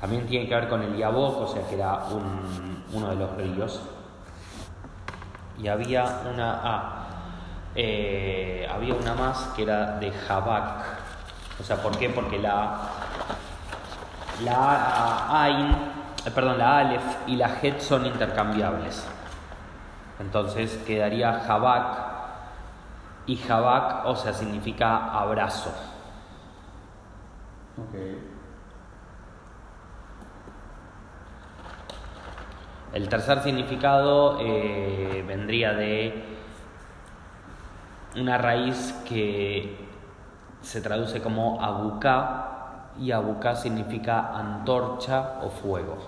También 0.00 0.26
tiene 0.26 0.48
que 0.48 0.54
ver 0.54 0.68
con 0.68 0.82
el 0.82 0.96
Yabok, 0.96 1.42
o 1.42 1.46
sea, 1.46 1.66
que 1.68 1.74
era 1.74 2.04
un- 2.10 2.84
uno 2.92 3.08
de 3.10 3.16
los 3.16 3.36
ríos. 3.36 3.80
Y 5.58 5.68
había 5.68 6.22
una, 6.32 6.60
ah, 6.64 6.92
eh, 7.74 8.66
había 8.72 8.94
una 8.94 9.14
más 9.14 9.38
que 9.54 9.62
era 9.64 9.98
de 9.98 10.10
Jabak. 10.10 10.84
O 11.60 11.62
sea, 11.62 11.76
¿por 11.82 11.96
qué? 11.98 12.08
Porque 12.08 12.38
la, 12.38 12.78
la 14.42 15.42
Ain, 15.42 15.66
eh, 16.24 16.30
perdón, 16.34 16.56
la 16.58 16.78
Aleph 16.78 17.04
y 17.26 17.36
la 17.36 17.58
Het 17.60 17.78
son 17.80 18.06
intercambiables. 18.06 19.06
Entonces 20.18 20.78
quedaría 20.86 21.40
Jabak 21.46 21.98
y 23.26 23.36
Jabak, 23.36 24.06
o 24.06 24.16
sea, 24.16 24.32
significa 24.32 25.12
abrazo. 25.12 25.70
ok. 27.76 28.29
El 32.92 33.08
tercer 33.08 33.40
significado 33.40 34.38
eh, 34.40 35.24
vendría 35.26 35.74
de 35.74 36.24
una 38.16 38.36
raíz 38.36 38.92
que 39.08 39.76
se 40.60 40.80
traduce 40.80 41.22
como 41.22 41.62
abuká 41.62 42.90
y 42.98 43.12
abuká 43.12 43.54
significa 43.54 44.36
antorcha 44.36 45.38
o 45.42 45.50
fuego. 45.50 45.98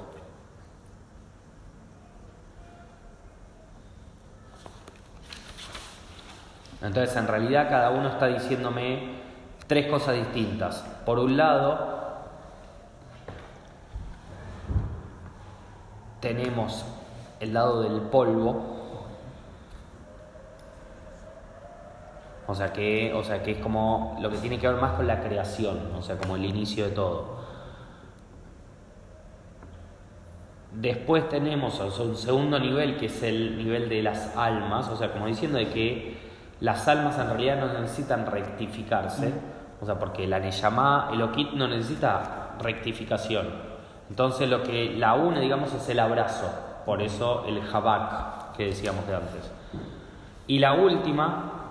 Entonces, 6.83 7.17
en 7.17 7.29
realidad 7.29 7.69
cada 7.69 7.91
uno 7.91 8.09
está 8.09 8.27
diciéndome 8.27 9.21
tres 9.69 9.87
cosas 9.87 10.17
distintas. 10.17 10.85
Por 11.07 11.21
un 11.21 11.37
lado, 11.37 12.02
tenemos 16.23 16.85
el 17.41 17.53
lado 17.53 17.83
del 17.83 18.01
polvo. 18.03 18.79
O 22.47 22.55
sea 22.55 22.73
que, 22.73 23.13
o 23.13 23.23
sea 23.23 23.43
que 23.43 23.53
es 23.53 23.59
como 23.59 24.17
lo 24.21 24.31
que 24.31 24.39
tiene 24.39 24.59
que 24.59 24.69
ver 24.69 24.81
más 24.81 24.93
con 24.93 25.07
la 25.07 25.21
creación, 25.21 25.79
o 25.97 26.03
sea, 26.03 26.17
como 26.17 26.37
el 26.37 26.45
inicio 26.45 26.85
de 26.85 26.91
todo. 26.93 27.43
Después 30.73 31.29
tenemos 31.29 31.79
o 31.81 31.91
sea, 31.91 32.05
un 32.05 32.17
segundo 32.17 32.59
nivel 32.59 32.97
que 32.97 33.07
es 33.07 33.23
el 33.23 33.59
nivel 33.59 33.89
de 33.89 34.03
las 34.03 34.37
almas, 34.37 34.89
o 34.89 34.97
sea, 34.97 35.13
como 35.13 35.27
diciendo 35.27 35.59
de 35.59 35.69
que 35.69 36.17
las 36.61 36.87
almas 36.89 37.19
en 37.19 37.29
realidad 37.29 37.61
no 37.61 37.81
necesitan 37.81 38.27
rectificarse, 38.27 39.33
o 39.81 39.87
sea, 39.87 39.99
porque 39.99 40.27
la 40.27 40.39
Neyamá, 40.39 41.11
el 41.13 41.23
Okit 41.23 41.53
no 41.53 41.69
necesita 41.69 42.57
rectificación. 42.61 43.72
Entonces 44.13 44.47
lo 44.47 44.63
que 44.63 44.95
la 44.99 45.15
une, 45.15 45.41
digamos, 45.41 45.73
es 45.73 45.89
el 45.89 45.99
abrazo, 45.99 46.45
por 46.85 47.01
eso 47.01 47.47
el 47.49 47.63
Jabak 47.63 48.55
que 48.55 48.67
decíamos 48.67 49.07
de 49.07 49.15
antes. 49.15 49.51
Y 50.47 50.59
la 50.59 50.75
última, 50.75 51.71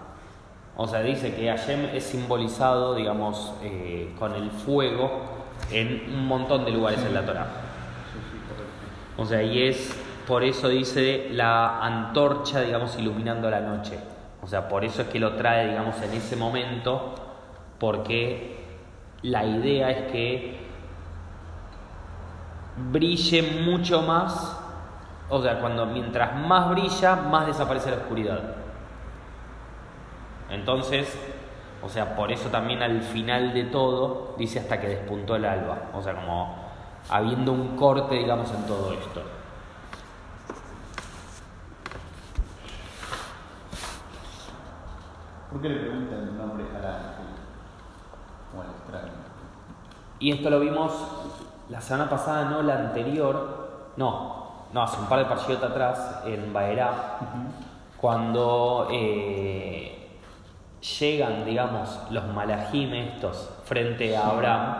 o 0.76 0.88
sea, 0.88 1.02
dice 1.04 1.36
que 1.36 1.50
Hashem 1.50 1.90
es 1.94 2.04
simbolizado, 2.04 2.96
digamos, 2.96 3.54
eh, 3.62 4.16
con 4.18 4.34
el 4.34 4.50
fuego 4.50 5.22
en 5.70 6.16
un 6.16 6.26
montón 6.26 6.66
de 6.66 6.72
lugares 6.72 7.04
en 7.06 7.14
la 7.14 7.24
Torah. 7.24 7.46
O 9.18 9.24
sea, 9.24 9.44
y 9.44 9.62
es 9.68 9.96
por 10.26 10.44
eso 10.44 10.68
dice 10.68 11.28
la 11.30 11.86
antorcha, 11.86 12.62
digamos, 12.62 12.98
iluminando 12.98 13.52
la 13.52 13.60
noche. 13.60 14.00
O 14.42 14.48
sea, 14.48 14.68
por 14.68 14.84
eso 14.84 15.04
es 15.04 15.10
que 15.10 15.20
lo 15.20 15.34
trae, 15.34 15.68
digamos, 15.68 16.02
en 16.02 16.12
ese 16.14 16.36
momento, 16.36 17.14
porque 17.78 18.56
la 19.22 19.46
idea 19.46 19.92
es 19.92 20.12
que 20.12 20.61
brille 22.78 23.62
mucho 23.64 24.02
más, 24.02 24.58
o 25.30 25.42
sea, 25.42 25.60
cuando 25.60 25.86
mientras 25.86 26.36
más 26.36 26.70
brilla, 26.70 27.16
más 27.16 27.48
desaparece 27.48 27.92
la 27.92 27.98
oscuridad. 27.98 28.40
Entonces, 30.50 31.18
o 31.84 31.90
sea, 31.90 32.16
por 32.16 32.32
eso 32.32 32.50
también 32.50 32.84
al 32.84 33.02
final 33.02 33.54
de 33.54 33.66
todo 33.66 34.36
dice 34.38 34.60
hasta 34.60 34.80
que 34.80 34.88
despuntó 34.88 35.36
el 35.36 35.46
alba, 35.46 35.90
o 35.94 36.02
sea, 36.02 36.14
como 36.14 36.56
habiendo 37.10 37.52
un 37.52 37.76
corte, 37.76 38.16
digamos, 38.16 38.52
en 38.54 38.66
todo 38.66 38.94
esto. 38.94 39.22
¿Por 45.52 45.62
qué 45.62 45.70
le 45.70 45.80
preguntan 45.82 46.20
el 46.20 46.38
nombre 46.38 46.64
al 46.70 46.86
ángel? 46.86 47.26
O 48.56 48.62
al 48.62 48.70
extraño. 48.70 49.14
Y 50.20 50.32
esto 50.32 50.50
lo 50.50 50.60
vimos 50.60 50.92
la 51.72 51.80
semana 51.80 52.10
pasada, 52.10 52.50
no 52.50 52.62
la 52.62 52.76
anterior, 52.76 53.94
no, 53.96 54.66
no, 54.74 54.84
hace 54.84 55.00
un 55.00 55.06
par 55.08 55.20
de 55.20 55.26
partidos 55.26 55.64
atrás 55.64 56.22
en 56.26 56.52
Baerá, 56.52 57.18
cuando 57.96 58.90
eh, 58.92 60.20
llegan, 61.00 61.46
digamos, 61.46 61.98
los 62.10 62.28
malajim 62.28 62.94
estos 62.94 63.50
frente 63.64 64.18
a 64.18 64.28
Abraham 64.28 64.76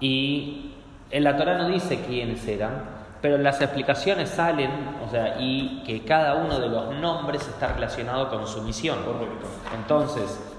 y 0.00 0.74
en 1.12 1.22
la 1.22 1.36
Torah 1.36 1.56
no 1.56 1.68
dice 1.68 2.04
quiénes 2.04 2.44
eran, 2.48 2.82
pero 3.22 3.38
las 3.38 3.60
explicaciones 3.62 4.28
salen, 4.28 4.70
o 5.06 5.08
sea, 5.08 5.36
y 5.38 5.84
que 5.86 6.04
cada 6.04 6.34
uno 6.34 6.58
de 6.58 6.68
los 6.68 6.94
nombres 6.96 7.46
está 7.46 7.68
relacionado 7.68 8.28
con 8.28 8.46
su 8.48 8.60
misión. 8.62 8.98
Correcto. 9.04 9.46
Entonces, 9.72 10.52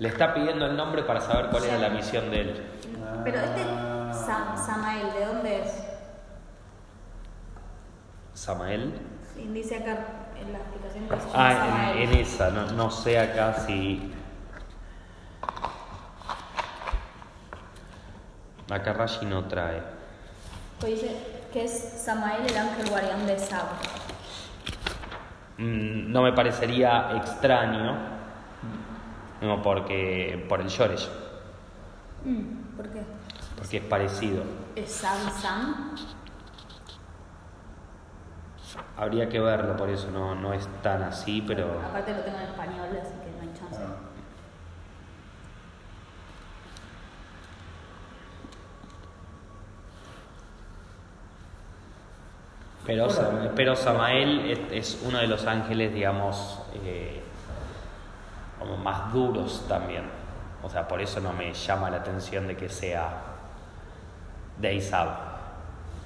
le 0.00 0.08
está 0.08 0.34
pidiendo 0.34 0.66
el 0.66 0.76
nombre 0.76 1.04
para 1.04 1.20
saber 1.20 1.46
cuál 1.46 1.64
era 1.64 1.78
la 1.78 1.90
misión 1.90 2.28
de 2.30 2.40
él. 2.40 2.62
Pero 3.24 3.38
este 3.38 3.91
Sa- 4.26 4.56
Samael, 4.56 5.12
¿de 5.12 5.24
dónde 5.26 5.62
es? 5.62 5.72
Samael. 8.34 8.94
Sí, 9.34 9.48
dice 9.52 9.76
acá 9.76 9.98
en 10.40 10.52
la 10.52 10.58
explicación 10.58 11.08
que 11.08 11.16
se 11.20 11.26
llama 11.26 11.34
Ah, 11.34 11.92
en, 11.96 12.08
en 12.10 12.18
esa, 12.18 12.50
no, 12.50 12.66
no 12.72 12.90
sé 12.90 13.18
acá 13.18 13.54
si. 13.66 14.12
Acá 18.70 18.92
Rashi 18.94 19.26
no 19.26 19.44
trae. 19.44 19.82
Pues 20.80 21.00
dice 21.02 21.16
que 21.52 21.64
es 21.64 21.72
Samael 22.04 22.46
el 22.48 22.56
ángel 22.56 22.88
guardián 22.88 23.26
de 23.26 23.38
Sab. 23.38 23.66
Mm, 25.58 26.10
No 26.10 26.22
me 26.22 26.32
parecería 26.32 27.12
extraño, 27.16 27.96
no, 29.42 29.62
porque 29.62 30.44
por 30.48 30.60
el 30.60 30.68
Shoresh, 30.68 31.08
Mm, 32.24 32.76
¿Por 32.76 32.88
qué? 32.88 33.02
Porque 33.62 33.76
es 33.76 33.84
parecido. 33.84 34.42
¿Es 34.74 34.90
Sab 34.90 35.30
Sam? 35.30 35.94
Habría 38.96 39.28
que 39.28 39.38
verlo, 39.38 39.76
por 39.76 39.88
eso 39.88 40.10
no, 40.10 40.34
no 40.34 40.52
es 40.52 40.66
tan 40.82 41.04
así, 41.04 41.44
pero. 41.46 41.80
Aparte 41.80 42.12
lo 42.12 42.22
tengo 42.22 42.38
en 42.38 42.42
español, 42.42 42.88
así 43.00 43.12
que 43.22 43.30
no 43.30 43.42
hay 43.42 43.56
chance. 43.56 43.76
Claro. 43.76 43.94
Pero, 52.84 53.52
pero 53.54 53.76
Samael 53.76 54.50
es, 54.50 54.58
es 54.72 55.02
uno 55.06 55.18
de 55.18 55.28
los 55.28 55.46
ángeles, 55.46 55.94
digamos, 55.94 56.60
eh, 56.82 57.22
como 58.58 58.76
más 58.76 59.12
duros 59.12 59.64
también. 59.68 60.02
O 60.64 60.68
sea, 60.68 60.88
por 60.88 61.00
eso 61.00 61.20
no 61.20 61.32
me 61.32 61.54
llama 61.54 61.90
la 61.90 61.98
atención 61.98 62.48
de 62.48 62.56
que 62.56 62.68
sea 62.68 63.21
de 64.58 64.74
Isab. 64.74 65.08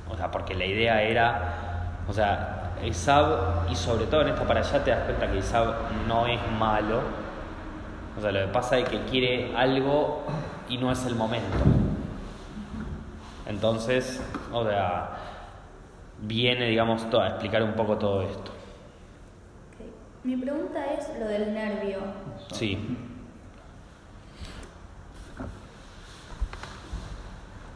O 0.08 0.16
sea, 0.16 0.30
porque 0.30 0.54
la 0.54 0.64
idea 0.64 1.02
era, 1.02 2.02
o 2.08 2.12
sea, 2.12 2.72
Isab, 2.84 3.70
y 3.70 3.74
sobre 3.74 4.06
todo 4.06 4.22
en 4.22 4.28
esta 4.28 4.44
para 4.44 4.60
allá 4.60 4.84
te 4.84 4.90
das 4.90 5.04
cuenta 5.04 5.30
que 5.30 5.38
Isab 5.38 5.74
no 6.06 6.26
es 6.26 6.40
malo. 6.58 7.00
O 8.16 8.20
sea, 8.20 8.32
lo 8.32 8.40
que 8.40 8.52
pasa 8.52 8.78
es 8.78 8.88
que 8.88 9.00
quiere 9.04 9.54
algo 9.56 10.24
y 10.68 10.78
no 10.78 10.90
es 10.90 11.04
el 11.06 11.14
momento. 11.14 11.58
Entonces, 13.46 14.22
o 14.52 14.64
sea, 14.64 15.10
viene, 16.22 16.66
digamos, 16.66 17.04
a 17.14 17.28
explicar 17.28 17.62
un 17.62 17.72
poco 17.74 17.96
todo 17.96 18.22
esto. 18.22 18.52
Mi 20.24 20.36
pregunta 20.36 20.84
es 20.92 21.08
lo 21.18 21.26
del 21.26 21.54
nervio. 21.54 21.98
Sí, 22.52 22.96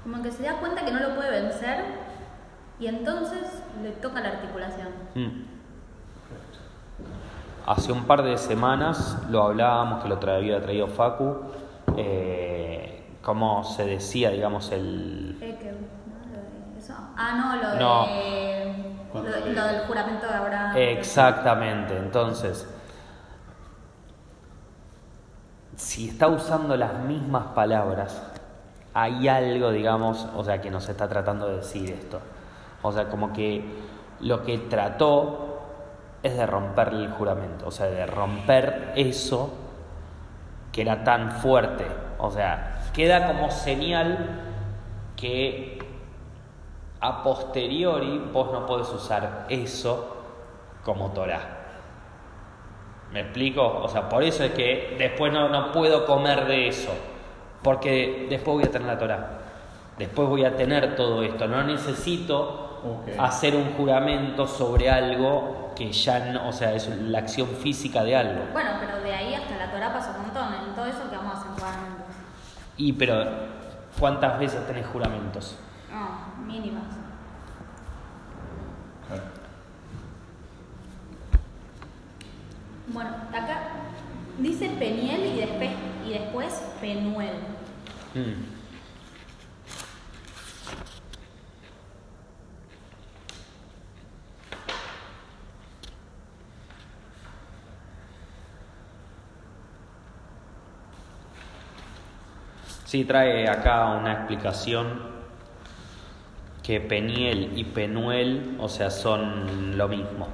Como 0.02 0.22
que 0.22 0.30
se 0.32 0.42
da 0.42 0.54
cuenta 0.56 0.84
que 0.84 0.92
no 0.92 1.00
lo 1.00 1.14
puede 1.14 1.30
vencer 1.42 1.84
y 2.78 2.86
entonces 2.86 3.62
le 3.82 3.90
toca 3.92 4.20
la 4.20 4.30
articulación. 4.30 4.88
Mm. 5.14 5.42
Hace 7.66 7.92
un 7.92 8.04
par 8.04 8.22
de 8.22 8.36
semanas 8.38 9.18
lo 9.28 9.42
hablábamos, 9.44 10.02
que 10.02 10.08
lo 10.08 10.18
tra- 10.18 10.36
había 10.36 10.60
traído 10.62 10.88
Facu, 10.88 11.36
eh, 11.96 13.06
cómo 13.22 13.62
se 13.64 13.84
decía, 13.84 14.30
digamos, 14.30 14.72
el... 14.72 15.36
Eso. 16.78 16.94
Ah, 17.16 17.34
no, 17.36 17.56
lo, 17.62 17.78
No. 17.78 18.06
de, 18.06 18.74
lo, 19.12 19.52
lo 19.52 19.64
del 19.66 19.80
juramento 19.86 20.26
de 20.26 20.32
Abraham. 20.34 20.76
Exactamente, 20.76 21.96
entonces, 21.98 22.66
si 25.76 26.08
está 26.08 26.28
usando 26.28 26.76
las 26.76 26.94
mismas 27.04 27.48
palabras, 27.48 28.22
hay 28.94 29.29
algo, 29.29 29.70
digamos, 29.70 30.26
o 30.35 30.44
sea, 30.44 30.61
que 30.61 30.70
nos 30.70 30.88
está 30.88 31.09
tratando 31.09 31.48
de 31.48 31.57
decir 31.57 31.90
esto. 31.90 32.20
O 32.83 32.92
sea, 32.92 33.09
como 33.09 33.33
que 33.33 33.64
lo 34.20 34.42
que 34.42 34.59
trató 34.59 35.61
es 36.22 36.37
de 36.37 36.46
romper 36.46 36.88
el 36.88 37.11
juramento, 37.12 37.66
o 37.68 37.70
sea, 37.70 37.87
de 37.87 38.07
romper 38.07 38.92
eso 38.96 39.50
que 40.72 40.83
era 40.83 41.05
tan 41.05 41.33
fuerte. 41.33 41.87
O 42.18 42.31
sea, 42.31 42.83
queda 42.92 43.26
como 43.26 43.50
señal 43.50 44.40
que 45.16 45.79
a 47.00 47.22
posteriori 47.22 48.18
vos 48.33 48.53
no 48.53 48.66
podés 48.66 48.88
usar 48.90 49.46
eso 49.48 50.16
como 50.85 51.11
Torah. 51.12 51.59
¿Me 53.12 53.20
explico? 53.22 53.81
O 53.83 53.88
sea, 53.88 54.09
por 54.09 54.22
eso 54.22 54.44
es 54.44 54.53
que 54.53 54.94
después 54.98 55.33
no, 55.33 55.48
no 55.48 55.72
puedo 55.72 56.07
comer 56.07 56.46
de 56.46 56.68
eso, 56.68 56.92
porque 57.62 58.27
después 58.31 58.57
voy 58.57 58.64
a 58.64 58.70
tener 58.70 58.88
la 58.88 58.99
Torah. 58.99 59.29
Después 59.99 60.29
voy 60.29 60.44
a 60.44 60.57
tener 60.57 60.96
todo 60.96 61.23
esto. 61.23 61.46
No 61.46 61.62
necesito 61.62 62.70
hacer 63.18 63.55
un 63.55 63.73
juramento 63.75 64.46
sobre 64.46 64.90
algo 64.90 65.73
que 65.77 65.92
ya 65.92 66.33
no, 66.33 66.49
o 66.49 66.53
sea, 66.53 66.75
es 66.75 66.88
la 66.88 67.18
acción 67.18 67.49
física 67.49 68.03
de 68.03 68.16
algo. 68.16 68.42
Bueno, 68.53 68.70
pero 68.81 69.03
de 69.03 69.12
ahí 69.12 69.35
hasta 69.35 69.57
la 69.57 69.70
Torah 69.70 69.92
pasa 69.92 70.16
un 70.16 70.23
montón. 70.23 70.55
En 70.68 70.75
todo 70.75 70.87
eso 70.87 71.11
que 71.11 71.16
vamos 71.16 71.35
a 71.35 71.38
hacer 71.38 71.53
juramentos. 71.53 72.07
Y 72.77 72.92
pero, 72.94 73.25
¿cuántas 73.99 74.38
veces 74.38 74.66
tenés 74.66 74.87
juramentos? 74.87 75.59
No, 75.90 76.44
mínimas. 76.46 76.85
Bueno, 82.87 83.11
acá 83.33 83.59
dice 84.38 84.68
Peniel 84.79 85.27
y 85.27 85.30
después, 86.40 86.72
Penuel. 86.81 87.35
Mm. 88.14 88.61
Sí, 102.85 103.05
trae 103.05 103.48
acá 103.48 103.87
una 103.87 104.12
explicación 104.14 105.00
que 106.64 106.81
Peniel 106.81 107.53
y 107.57 107.62
Penuel, 107.62 108.57
o 108.59 108.68
sea, 108.68 108.90
son 108.90 109.79
lo 109.79 109.87
mismo. 109.87 110.29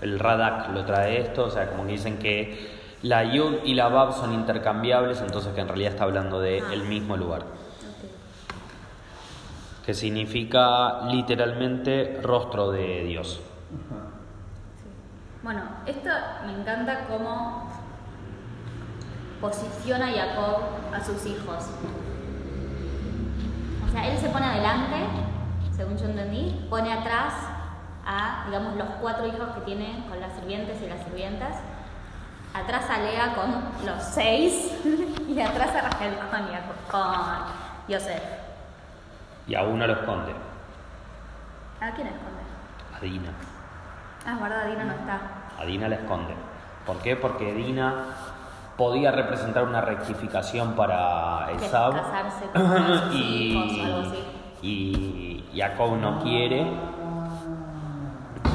El 0.00 0.18
Radak 0.18 0.70
lo 0.70 0.86
trae 0.86 1.20
esto, 1.20 1.44
o 1.44 1.50
sea, 1.50 1.68
como 1.68 1.84
que 1.84 1.92
dicen 1.92 2.18
que 2.18 2.77
la 3.02 3.24
Yud 3.24 3.58
y 3.64 3.74
la 3.74 3.88
Bab 3.88 4.12
son 4.12 4.32
intercambiables, 4.34 5.20
entonces 5.20 5.54
que 5.54 5.60
en 5.60 5.68
realidad 5.68 5.92
está 5.92 6.04
hablando 6.04 6.40
de 6.40 6.60
Ah. 6.60 6.72
el 6.72 6.82
mismo 6.84 7.16
lugar. 7.16 7.44
Que 9.86 9.94
significa 9.94 11.02
literalmente 11.06 12.20
rostro 12.22 12.70
de 12.70 13.04
Dios. 13.04 13.40
Sí. 13.70 14.88
Bueno, 15.42 15.62
esto 15.86 16.10
me 16.44 16.52
encanta 16.60 17.06
cómo 17.06 17.68
posiciona 19.40 20.08
Jacob 20.08 20.62
a 20.92 21.02
sus 21.02 21.24
hijos. 21.26 21.70
O 23.86 23.90
sea, 23.92 24.10
él 24.12 24.18
se 24.18 24.28
pone 24.28 24.44
adelante, 24.44 24.96
según 25.74 25.96
yo 25.96 26.04
entendí, 26.06 26.66
pone 26.68 26.92
atrás 26.92 27.32
a, 28.04 28.44
digamos, 28.46 28.76
los 28.76 28.88
cuatro 29.00 29.26
hijos 29.26 29.48
que 29.54 29.60
tiene 29.62 30.04
con 30.08 30.20
las 30.20 30.34
sirvientes 30.34 30.82
y 30.82 30.88
las 30.88 31.02
sirvientas. 31.04 31.56
Atrás 32.54 32.86
a 32.90 32.98
Lea 32.98 33.34
con 33.34 33.86
los 33.86 34.02
seis 34.02 34.72
y 35.28 35.40
atrás 35.40 35.70
a 35.74 35.82
Rachel 35.82 36.14
con, 36.90 37.00
Yosef. 37.88 38.22
Y 39.46 39.54
a 39.54 39.62
uno 39.62 39.86
lo 39.86 39.92
esconde, 39.94 40.32
¿A 41.80 41.90
quién 41.92 42.08
esconde? 42.08 42.42
a 42.96 43.00
Dina. 43.00 43.30
Ah, 44.26 44.34
es 44.34 44.40
verdad, 44.42 44.66
Dina 44.66 44.84
no 44.84 44.92
está. 44.92 45.20
A 45.58 45.64
Dina 45.64 45.88
la 45.88 45.94
esconde. 45.96 46.34
¿Por 46.86 46.98
qué? 46.98 47.16
Porque 47.16 47.54
Dina 47.54 48.04
podía 48.76 49.10
representar 49.12 49.64
una 49.64 49.80
rectificación 49.80 50.72
para 50.74 51.50
Esab 51.52 51.94
casarse 51.94 52.46
con 52.52 53.12
y, 53.12 53.52
hijos, 53.52 53.86
algo 53.86 54.00
así. 54.10 54.24
y 54.62 55.50
Jacob 55.54 55.96
no 55.96 56.22
quiere. 56.22 56.66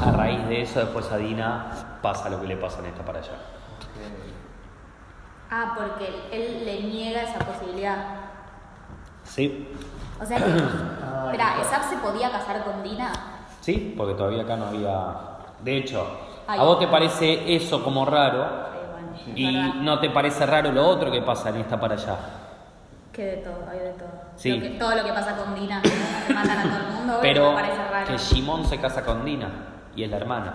A 0.06 0.10
raíz 0.12 0.46
de 0.48 0.62
eso, 0.62 0.80
después 0.80 1.10
a 1.10 1.16
Dina 1.16 1.66
pasa 2.02 2.28
lo 2.28 2.40
que 2.40 2.46
le 2.46 2.56
pasa 2.56 2.80
en 2.80 2.86
esta 2.86 3.02
para 3.04 3.20
allá. 3.20 3.32
Ah, 5.56 5.72
porque 5.76 6.12
él, 6.32 6.64
le 6.64 6.82
niega 6.82 7.22
esa 7.22 7.38
posibilidad. 7.38 7.96
Sí, 9.22 9.68
O 10.20 10.24
sea 10.26 10.38
que. 10.38 10.44
Espera, 11.26 11.60
¿Esab 11.60 11.84
se 11.88 11.96
podía 11.98 12.30
casar 12.32 12.64
con 12.64 12.82
Dina? 12.82 13.12
sí, 13.60 13.94
porque 13.96 14.14
todavía 14.14 14.42
acá 14.42 14.56
no 14.56 14.66
había. 14.66 15.14
De 15.62 15.76
hecho, 15.78 16.04
Ay. 16.48 16.58
a 16.58 16.64
vos 16.64 16.78
te 16.80 16.88
parece 16.88 17.54
eso 17.54 17.82
como 17.84 18.04
raro 18.04 18.44
Sí, 18.44 18.90
bueno, 18.92 19.14
es 19.16 19.38
y 19.38 19.56
verdad. 19.56 19.74
no 19.80 20.00
te 20.00 20.10
parece 20.10 20.44
raro 20.46 20.72
lo 20.72 20.86
otro 20.88 21.10
que 21.12 21.22
pasa 21.22 21.50
en 21.50 21.56
esta 21.56 21.78
para 21.78 21.94
allá. 21.94 22.16
Que 23.12 23.24
de 23.24 23.36
todo, 23.38 23.64
hay 23.70 23.78
de 23.78 23.90
todo. 23.92 24.08
Sí. 24.36 24.50
Lo 24.50 24.60
que- 24.60 24.70
todo 24.70 24.94
lo 24.96 25.04
que 25.04 25.12
pasa 25.12 25.36
con 25.36 25.54
Dina, 25.54 25.80
que 25.80 26.34
matan 26.34 26.58
a 26.58 26.62
todo 26.64 26.76
el 26.88 26.94
mundo, 26.96 27.18
Pero 27.22 27.50
me 27.52 27.54
parece 27.62 27.88
raro. 27.90 28.06
que 28.08 28.18
Shimon 28.18 28.66
se 28.66 28.80
casa 28.80 29.04
con 29.04 29.24
Dina 29.24 29.48
y 29.94 30.02
es 30.02 30.10
la 30.10 30.16
hermana. 30.16 30.54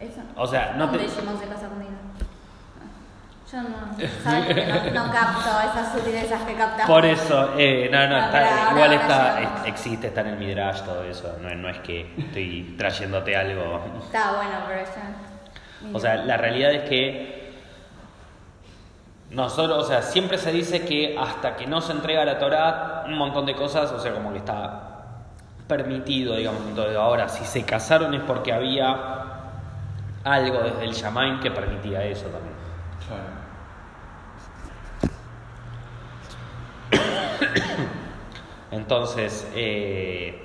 Eso. 0.00 0.20
O 0.36 0.46
sea, 0.46 0.72
no 0.76 0.86
¿Dónde 0.86 1.04
te. 1.04 1.08
Shimon 1.08 1.38
se 1.38 1.46
casa 1.46 1.68
con 1.68 1.78
Dina? 1.80 1.89
Yo 3.52 3.62
no, 3.62 3.68
¿sabes 4.22 4.46
que 4.54 4.66
no, 4.92 5.06
no 5.06 5.12
capto 5.12 5.48
esas 5.70 5.92
sutilezas 5.92 6.42
que 6.42 6.54
captas. 6.54 6.86
Por 6.86 7.04
eso, 7.04 7.54
eh, 7.58 7.88
no, 7.90 8.06
no, 8.08 8.18
está- 8.18 8.70
igual 8.70 8.92
ahora 8.92 8.94
está, 8.94 9.40
es- 9.40 9.66
existe, 9.66 10.06
está 10.06 10.20
en 10.20 10.26
el 10.28 10.36
Midrash 10.36 10.82
todo 10.82 11.02
eso, 11.04 11.36
no, 11.42 11.52
no 11.54 11.68
es 11.68 11.78
que 11.78 12.12
estoy 12.16 12.74
trayéndote 12.78 13.36
algo. 13.36 13.80
Está 14.04 14.32
bueno, 14.36 14.52
pero 14.68 14.80
ya. 14.84 15.92
O 15.92 15.98
sea, 15.98 16.16
la 16.16 16.36
realidad 16.36 16.72
es 16.72 16.88
que 16.88 17.40
nosotros, 19.30 19.84
o 19.84 19.88
sea, 19.88 20.02
siempre 20.02 20.38
se 20.38 20.52
dice 20.52 20.84
que 20.84 21.16
hasta 21.18 21.56
que 21.56 21.66
no 21.66 21.80
se 21.80 21.92
entrega 21.92 22.24
la 22.24 22.38
Torah, 22.38 23.04
un 23.06 23.16
montón 23.16 23.46
de 23.46 23.54
cosas, 23.54 23.90
o 23.92 23.98
sea, 24.00 24.12
como 24.12 24.32
que 24.32 24.38
está 24.38 24.80
permitido, 25.68 26.34
digamos, 26.36 26.62
entonces 26.68 26.96
ahora, 26.96 27.28
si 27.28 27.44
se 27.44 27.64
casaron 27.64 28.12
es 28.14 28.22
porque 28.22 28.52
había 28.52 28.96
algo 30.24 30.58
desde 30.62 30.84
el 30.84 30.92
Shamaim 30.92 31.40
que 31.40 31.50
permitía 31.50 32.04
eso 32.04 32.26
también. 32.26 32.54
Claro. 33.06 33.39
Entonces, 38.70 39.50
eh, 39.54 40.42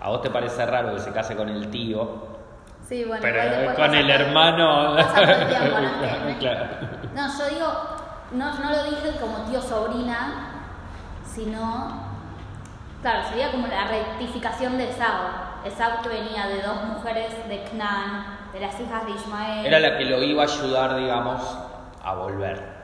¿a 0.00 0.08
vos 0.08 0.22
te 0.22 0.30
parece 0.30 0.66
raro 0.66 0.94
que 0.94 1.00
se 1.00 1.12
case 1.12 1.36
con 1.36 1.48
el 1.48 1.70
tío? 1.70 2.26
Sí, 2.88 3.04
bueno, 3.04 3.20
Pero 3.22 3.74
con 3.76 3.94
el 3.94 4.10
hermano. 4.10 4.94
¿no? 7.14 7.38
Yo 7.38 7.48
digo, 7.50 7.72
no, 8.32 8.58
no 8.58 8.70
lo 8.70 8.84
dije 8.84 9.18
como 9.20 9.44
tío 9.48 9.60
sobrina, 9.60 10.50
sino, 11.24 12.02
claro, 13.02 13.28
sería 13.28 13.50
como 13.52 13.66
la 13.66 13.86
rectificación 13.86 14.78
de 14.78 14.90
Esau. 14.90 15.48
Esau 15.64 16.02
que 16.02 16.08
venía 16.08 16.46
de 16.46 16.62
dos 16.62 16.82
mujeres 16.84 17.48
de 17.48 17.62
Canaán, 17.64 18.38
de 18.52 18.60
las 18.60 18.80
hijas 18.80 19.04
de 19.04 19.12
Ismael. 19.12 19.66
Era 19.66 19.78
la 19.80 19.98
que 19.98 20.04
lo 20.04 20.22
iba 20.22 20.42
a 20.42 20.46
ayudar, 20.46 20.96
digamos, 20.96 21.42
a 22.02 22.14
volver. 22.14 22.78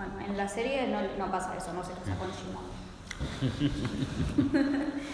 Bueno, 0.00 0.18
en 0.26 0.34
la 0.34 0.48
serie 0.48 0.86
no, 1.20 1.30
pasa 1.30 1.54
eso, 1.56 1.72
no 1.74 1.84
se 1.84 1.92
casa 1.92 2.16
con 2.16 2.30
Shimon. 2.30 2.64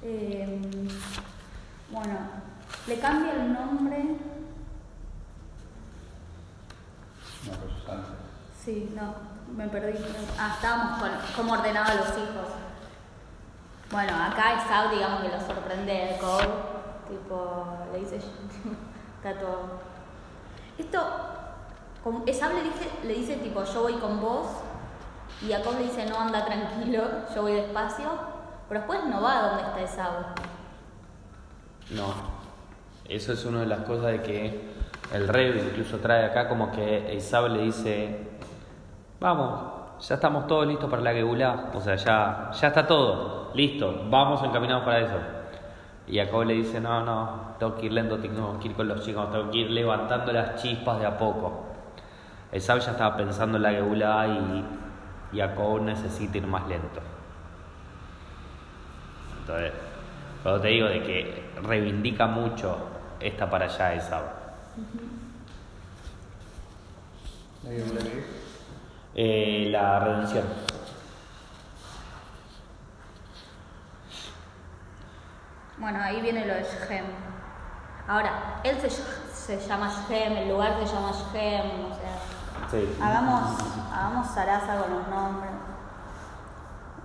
Eh, 0.00 0.60
bueno, 1.90 2.14
le 2.86 3.00
cambia 3.00 3.32
el 3.32 3.52
nombre. 3.52 3.98
No, 7.44 7.52
pero. 7.84 8.04
Sí, 8.64 8.92
no, 8.94 9.12
me 9.56 9.66
perdí. 9.66 9.98
Ah, 10.38 10.52
estábamos 10.54 11.00
con 11.00 11.10
cómo 11.34 11.54
ordenaba 11.54 11.88
a 11.88 11.94
los 11.96 12.10
hijos. 12.10 12.46
Bueno, 13.90 14.12
acá 14.22 14.62
Esau, 14.62 14.90
digamos 14.90 15.22
que 15.22 15.30
lo 15.30 15.40
sorprende 15.40 16.14
el 16.14 16.20
code, 16.20 16.48
tipo, 17.08 17.66
le 17.92 17.98
dice, 17.98 18.18
está 19.16 19.40
todo. 19.40 19.80
Esto, 20.78 21.37
Esau 22.26 22.52
le 22.52 22.62
dice, 22.62 22.90
le 23.04 23.14
dice 23.14 23.36
tipo, 23.36 23.64
yo 23.64 23.82
voy 23.82 23.94
con 23.94 24.20
vos, 24.20 24.46
y 25.42 25.52
Jacob 25.52 25.74
le 25.78 25.84
dice, 25.84 26.06
no, 26.06 26.18
anda 26.18 26.44
tranquilo, 26.44 27.02
yo 27.34 27.42
voy 27.42 27.52
despacio, 27.52 28.10
pero 28.68 28.80
después 28.80 29.00
no 29.06 29.22
va 29.22 29.38
a 29.38 29.48
donde 29.48 29.62
está 29.62 29.80
Esau. 29.80 30.12
No. 31.90 32.38
Eso 33.08 33.32
es 33.32 33.44
una 33.46 33.60
de 33.60 33.66
las 33.66 33.80
cosas 33.80 34.12
de 34.12 34.22
que 34.22 34.68
el 35.14 35.26
rey 35.26 35.66
incluso 35.70 35.96
trae 35.98 36.26
acá 36.26 36.46
como 36.46 36.70
que 36.70 37.14
Isabel 37.14 37.54
le 37.54 37.62
dice, 37.62 38.28
vamos, 39.18 39.62
ya 40.06 40.16
estamos 40.16 40.46
todos 40.46 40.66
listos 40.66 40.90
para 40.90 41.00
la 41.00 41.12
Geulá. 41.12 41.70
O 41.74 41.80
sea, 41.80 41.96
ya, 41.96 42.50
ya 42.52 42.68
está 42.68 42.86
todo, 42.86 43.50
listo, 43.54 44.04
vamos 44.10 44.42
encaminados 44.44 44.84
para 44.84 45.00
eso. 45.00 45.16
Y 46.06 46.18
Jacob 46.18 46.44
le 46.44 46.54
dice, 46.54 46.80
no, 46.80 47.02
no, 47.02 47.54
tengo 47.58 47.76
que 47.76 47.86
ir 47.86 47.92
lento, 47.92 48.18
tengo 48.18 48.58
que 48.58 48.68
ir 48.68 48.74
con 48.74 48.88
los 48.88 49.02
chicos, 49.02 49.30
tengo 49.30 49.50
que 49.50 49.58
ir 49.58 49.70
levantando 49.70 50.30
las 50.32 50.60
chispas 50.60 51.00
de 51.00 51.06
a 51.06 51.16
poco. 51.16 51.67
Esab 52.50 52.78
ya 52.80 52.92
estaba 52.92 53.16
pensando 53.16 53.56
en 53.56 53.62
la 53.62 53.70
Geulá 53.70 54.26
y 54.26 55.36
Jacob 55.36 55.82
necesita 55.82 56.38
ir 56.38 56.46
más 56.46 56.66
lento. 56.66 57.00
Entonces, 59.40 59.72
cuando 60.42 60.60
te 60.60 60.68
digo 60.68 60.88
de 60.88 61.02
que 61.02 61.50
reivindica 61.62 62.26
mucho 62.26 62.78
esta 63.20 63.50
para 63.50 63.66
allá 63.66 63.94
Esab. 63.94 64.22
¿La? 67.64 67.70
Eh, 69.14 69.68
la 69.70 69.98
redención. 69.98 70.44
Bueno, 75.78 76.00
ahí 76.02 76.20
viene 76.20 76.46
lo 76.46 76.54
de 76.54 76.62
Shem. 76.62 77.04
Ahora, 78.06 78.60
él 78.64 78.76
se, 78.80 78.90
se 78.90 79.68
llama 79.68 79.92
Shem, 80.08 80.36
el 80.36 80.48
lugar 80.48 80.76
se 80.78 80.92
llama 80.92 81.12
Shem, 81.12 81.84
o 81.90 81.94
sea, 81.94 82.17
Sí. 82.70 82.98
hagamos, 83.02 83.56
hagamos 83.92 84.26
zaraza 84.28 84.80
con 84.82 84.90
los 84.94 85.08
nombres. 85.08 85.50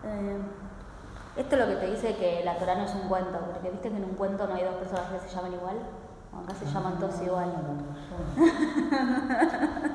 Eh, 0.06 0.38
esto 1.38 1.56
es 1.56 1.62
lo 1.62 1.67
que 1.67 1.76
te 1.78 1.91
dice 1.91 2.15
que 2.17 2.41
la 2.43 2.58
Torah 2.58 2.76
no 2.76 2.84
es 2.84 2.93
un 2.93 3.08
cuento, 3.08 3.39
porque 3.39 3.69
viste 3.71 3.89
que 3.89 3.95
en 3.97 4.04
un 4.04 4.15
cuento 4.15 4.45
no 4.47 4.56
hay 4.56 4.63
dos 4.63 4.76
personas 4.76 5.06
que 5.12 5.19
se 5.28 5.34
llaman 5.36 5.54
igual. 5.54 5.78
Bueno, 6.32 6.47
acá 6.47 6.56
se 6.60 6.65
llaman 6.65 6.99
todos 6.99 7.21
igual. 7.21 7.54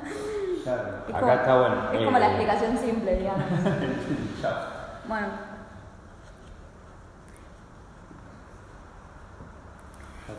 Claro. 0.63 0.83
Es 1.07 1.15
Acá 1.15 1.19
como- 1.21 1.31
está 1.33 1.57
bueno. 1.59 1.91
Es 1.93 2.05
como 2.05 2.19
la 2.19 2.25
Eh, 2.25 2.29
explicación 2.31 2.77
simple, 2.77 3.15
digamos. 3.15 3.45
Bueno. 5.07 5.27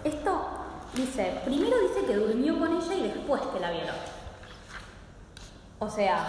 Esto 0.05 0.41
dice, 0.95 1.41
primero 1.45 1.77
dice 1.81 2.05
que 2.07 2.17
durmió 2.17 2.59
con 2.59 2.73
ella 2.73 2.95
y 2.95 3.03
después 3.09 3.41
que 3.43 3.61
la 3.61 3.71
violó. 3.71 3.93
O 5.81 5.89
sea, 5.89 6.27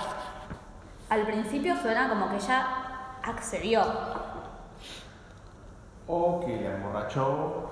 al 1.09 1.25
principio 1.25 1.75
suena 1.81 2.07
como 2.09 2.29
que 2.29 2.37
ella 2.37 2.65
accedió. 3.23 3.83
O 6.07 6.39
que 6.39 6.47
le 6.47 6.73
emborrachó 6.75 7.69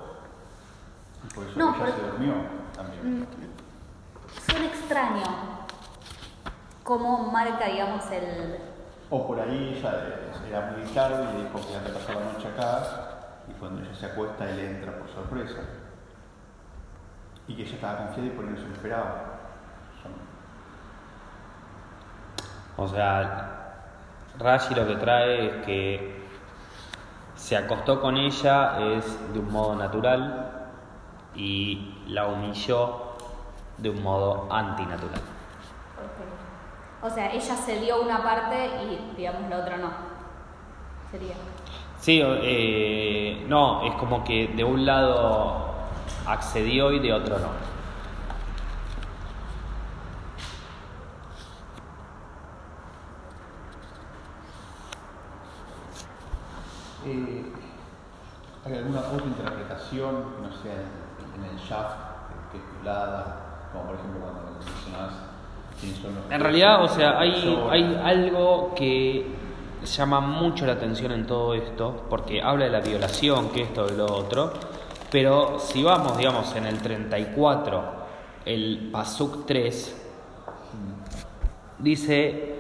y 1.26 1.34
por 1.34 1.46
eso 1.46 1.58
No, 1.60 1.70
ella 1.76 1.86
pero- 1.86 1.96
se 1.98 2.02
durmió 2.12 2.34
también. 2.76 3.22
Mm, 3.22 3.26
Suena 4.52 4.66
extraño 4.68 5.24
cómo 6.84 7.32
marca, 7.32 7.66
digamos, 7.66 8.06
el... 8.12 8.60
O 9.10 9.26
por 9.28 9.40
ahí 9.40 9.76
ella 9.78 10.06
era 10.48 10.72
muy 10.72 10.86
tarde 10.92 11.24
y 11.24 11.38
le 11.38 11.44
dijo 11.46 11.68
que 11.68 11.76
antes 11.76 11.92
pasó 11.94 12.14
la 12.20 12.32
noche 12.34 12.48
acá 12.48 12.84
y 13.50 13.54
cuando 13.54 13.82
ella 13.82 13.96
se 13.96 14.06
acuesta 14.06 14.50
él 14.50 14.60
entra 14.60 14.98
por 15.00 15.10
sorpresa. 15.10 15.62
Y 17.48 17.56
que 17.56 17.64
ella 17.64 17.76
estaba 17.76 17.98
confiada 18.06 18.28
y 18.28 18.32
por 18.32 18.46
eso 18.46 18.68
lo 18.68 18.74
esperaba. 18.74 19.24
Son- 20.04 20.30
O 22.80 22.88
sea, 22.88 23.84
Rashi 24.38 24.74
lo 24.74 24.88
que 24.88 24.96
trae 24.96 25.48
es 25.48 25.66
que 25.66 26.20
se 27.36 27.58
acostó 27.58 28.00
con 28.00 28.16
ella 28.16 28.80
es 28.80 29.34
de 29.34 29.40
un 29.40 29.52
modo 29.52 29.76
natural 29.76 30.70
y 31.36 32.04
la 32.08 32.28
humilló 32.28 33.16
de 33.78 33.90
un 33.90 34.02
modo 34.02 34.48
antinatural. 34.50 35.22
O 37.02 37.10
sea, 37.10 37.32
ella 37.34 37.56
cedió 37.56 38.02
una 38.02 38.24
parte 38.24 38.70
y, 38.84 39.16
digamos, 39.18 39.50
la 39.50 39.58
otra 39.58 39.78
no. 39.78 39.90
Sería. 41.12 41.36
Sí, 42.00 42.22
eh, 42.24 43.46
no, 43.48 43.84
es 43.84 43.94
como 43.96 44.24
que 44.24 44.48
de 44.48 44.64
un 44.64 44.86
lado 44.86 45.66
accedió 46.26 46.92
y 46.94 47.00
de 47.00 47.12
otro 47.12 47.40
no. 47.40 47.79
Eh, 57.06 57.46
¿Hay 58.66 58.74
alguna 58.78 59.00
otra 59.00 59.26
interpretación 59.26 60.14
no 60.42 60.52
sea 60.62 60.74
en, 60.74 61.44
en 61.44 61.50
el 61.50 61.58
shaft, 61.58 61.96
que 62.52 62.58
es 62.58 62.64
violada? 62.76 63.70
Como 63.72 63.86
por 63.86 63.96
ejemplo 63.96 64.20
cuando 64.20 64.42
los 64.52 66.32
En 66.32 66.40
realidad, 66.42 66.84
o 66.84 66.88
sea, 66.88 67.20
hay, 67.20 67.58
hay 67.70 68.02
algo 68.04 68.74
que 68.76 69.26
llama 69.86 70.20
mucho 70.20 70.66
la 70.66 70.74
atención 70.74 71.12
en 71.12 71.26
todo 71.26 71.54
esto, 71.54 72.06
porque 72.10 72.42
habla 72.42 72.66
de 72.66 72.72
la 72.72 72.82
violación, 72.82 73.50
que 73.50 73.62
esto, 73.62 73.86
de 73.88 73.96
lo 73.96 74.06
otro, 74.06 74.52
pero 75.12 75.58
si 75.60 75.82
vamos, 75.84 76.18
digamos, 76.18 76.54
en 76.56 76.66
el 76.66 76.80
34, 76.80 77.84
el 78.46 78.90
Pasuk 78.92 79.46
3, 79.46 80.08
dice, 81.80 82.59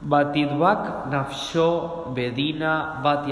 Batidbak 0.00 1.10
nafsho 1.10 2.12
bedina 2.14 3.00
bat 3.02 3.26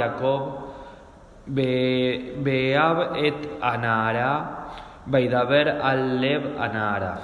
be- 1.47 2.35
beab 2.43 3.17
et 3.17 3.59
anara 3.63 4.67
beidaber 5.07 5.81
al 5.81 6.21
lev 6.21 6.61
anara. 6.61 7.21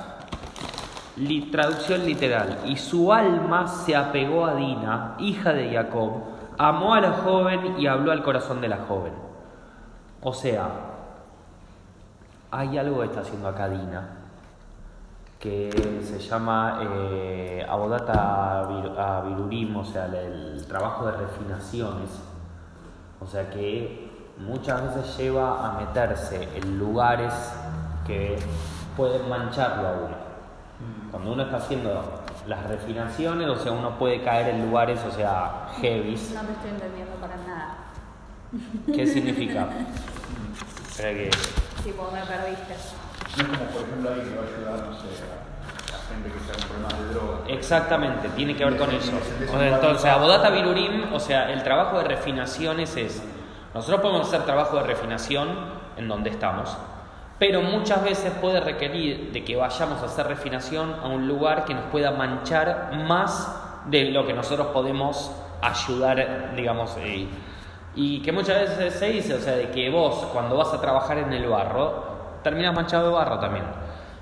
Traducción 1.51 2.05
literal. 2.07 2.61
Y 2.67 2.77
su 2.77 3.13
alma 3.13 3.67
se 3.67 3.95
apegó 3.95 4.47
a 4.47 4.55
Dina, 4.55 5.15
hija 5.19 5.53
de 5.53 5.75
Jacob, 5.75 6.23
amó 6.57 6.95
a 6.95 7.01
la 7.01 7.13
joven 7.13 7.75
y 7.79 7.87
habló 7.87 8.13
al 8.13 8.23
corazón 8.23 8.61
de 8.61 8.69
la 8.69 8.79
joven. 8.89 9.13
O 10.23 10.33
sea, 10.33 10.69
hay 12.51 12.79
algo 12.79 13.01
que 13.01 13.07
está 13.07 13.21
haciendo 13.21 13.49
acá 13.49 13.69
Dina, 13.69 14.09
que 15.43 16.01
se 16.05 16.21
llama 16.21 16.79
eh, 16.83 17.67
Abodata 17.69 18.63
Vir- 18.69 18.97
a 18.97 19.23
Virurim, 19.23 19.77
o 19.77 19.85
sea, 19.85 20.07
el, 20.07 20.15
el 20.15 20.67
trabajo 20.69 21.05
de 21.07 21.13
refinaciones. 21.17 22.11
O 23.21 23.27
sea 23.27 23.51
que 23.51 24.09
muchas 24.39 24.83
veces 24.95 25.17
lleva 25.19 25.67
a 25.69 25.73
meterse 25.81 26.49
en 26.57 26.79
lugares 26.79 27.35
que 28.07 28.39
pueden 28.97 29.29
mancharlo 29.29 29.89
a 29.89 29.93
uno. 29.93 30.23
Cuando 31.11 31.33
uno 31.33 31.43
está 31.43 31.57
haciendo 31.57 32.23
las 32.47 32.65
refinaciones, 32.69 33.49
o 33.49 33.57
sea, 33.57 33.73
uno 33.73 33.99
puede 33.99 34.23
caer 34.23 34.49
en 34.55 34.67
lugares, 34.67 35.01
o 35.07 35.11
sea, 35.11 35.69
heavies. 35.81 36.33
No 36.35 36.41
te 36.43 36.53
estoy 36.53 36.71
entendiendo 36.71 37.15
para 37.17 37.37
nada. 37.37 37.77
¿Qué 38.87 39.07
significa? 39.09 39.69
Espera 40.89 41.11
que... 41.15 41.31
Tipo, 41.83 42.11
me 42.13 42.21
perdiste. 42.21 42.75
No 43.37 43.43
es 43.43 43.49
como 43.49 43.71
por 43.71 43.83
ejemplo 43.83 44.11
alguien 44.11 44.29
que 44.29 44.37
va 44.37 44.43
a 44.43 44.47
ayudar, 44.47 44.89
no 44.89 44.95
sé, 44.95 45.09
a, 45.25 45.97
a 45.97 46.15
gente 46.15 46.31
que 46.31 46.39
está 46.39 46.53
en 46.53 46.69
problemas 46.69 46.99
de 46.99 47.15
droga. 47.15 47.39
Exactamente, 47.49 48.29
tiene 48.31 48.57
que 48.57 48.65
ver 48.65 48.77
con 48.77 48.91
eso. 48.91 49.13
Entonces, 49.41 50.05
Abodata 50.05 50.51
Virurim, 50.51 51.13
o 51.13 51.21
sea, 51.21 51.51
el 51.51 51.63
trabajo 51.63 51.99
de 51.99 52.05
refinaciones 52.05 52.97
es. 52.97 53.23
Nosotros 53.75 54.01
podemos 54.03 54.29
hacer 54.29 54.43
trabajo 54.45 54.77
de 54.77 54.83
refinación 54.83 55.49
en 55.97 56.09
donde 56.09 56.29
estamos, 56.29 56.77
pero 57.39 57.63
muchas 57.63 58.05
veces 58.05 58.33
puede 58.41 58.61
requerir 58.61 59.33
de 59.33 59.43
que 59.43 59.57
vayamos 59.57 60.03
a 60.03 60.07
hacer 60.07 60.27
refinación 60.27 60.95
a 61.03 61.09
un 61.09 61.27
lugar 61.27 61.65
que 61.65 61.73
nos 61.73 61.85
pueda 61.87 62.11
manchar 62.11 62.93
más 63.07 63.51
de 63.87 64.11
lo 64.11 64.27
que 64.27 64.35
nosotros 64.35 64.69
podemos 64.69 65.33
ayudar, 65.63 66.55
digamos, 66.55 66.95
eh, 66.99 67.27
y 67.95 68.21
que 68.23 68.31
muchas 68.31 68.61
veces 68.61 68.95
se 68.95 69.07
dice, 69.07 69.35
o 69.35 69.41
sea, 69.41 69.55
de 69.55 69.71
que 69.71 69.91
vos 69.91 70.27
cuando 70.33 70.57
vas 70.57 70.73
a 70.73 70.81
trabajar 70.81 71.19
en 71.19 71.33
el 71.33 71.47
barro, 71.49 72.12
terminas 72.43 72.75
manchado 72.75 73.09
de 73.09 73.13
barro 73.15 73.39
también. 73.39 73.65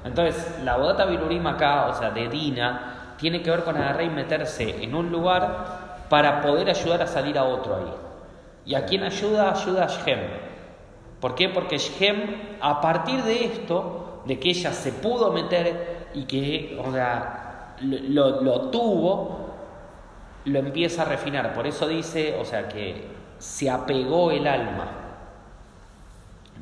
Entonces, 0.05 0.61
la 0.65 0.77
bodata 0.77 1.05
virurim 1.07 1.47
acá, 1.47 1.87
o 1.89 1.95
sea, 1.95 2.11
de 2.11 2.29
Dina, 2.29 3.15
tiene 3.19 3.43
que 3.43 3.51
ver 3.51 3.65
con 3.65 3.77
agarrar 3.77 4.03
y 4.03 4.09
meterse 4.11 4.83
en 4.83 4.95
un 4.95 5.11
lugar 5.11 6.07
para 6.09 6.41
poder 6.41 6.71
ayudar 6.71 7.03
a 7.03 7.07
salir 7.07 7.37
a 7.39 7.45
otro 7.45 7.77
ahí. 7.77 7.95
¿Y 8.67 8.75
a 8.75 8.85
quién 8.87 9.03
ayuda? 9.03 9.51
Ayuda 9.53 9.85
a 9.85 9.89
Shem. 9.89 10.21
¿Por 11.21 11.35
qué? 11.35 11.49
Porque 11.51 11.77
Shem, 11.79 12.57
a 12.61 12.81
partir 12.81 13.23
de 13.23 13.45
esto, 13.45 14.23
de 14.25 14.39
que 14.39 14.51
ella 14.51 14.73
se 14.73 14.93
pudo 14.93 15.33
meter 15.33 16.09
y 16.15 16.25
que, 16.25 16.81
o 16.83 16.91
sea, 16.93 17.75
lo, 17.83 17.99
lo- 18.31 18.41
lo 18.43 18.61
tuvo, 18.71 19.51
lo 20.47 20.59
empieza 20.59 21.03
a 21.03 21.05
refinar. 21.05 21.53
Por 21.53 21.67
eso 21.67 21.87
dice, 21.87 22.39
o 22.41 22.45
sea, 22.45 22.69
que 22.69 23.07
se 23.39 23.71
apegó 23.71 24.31
el 24.31 24.47
alma. 24.47 24.89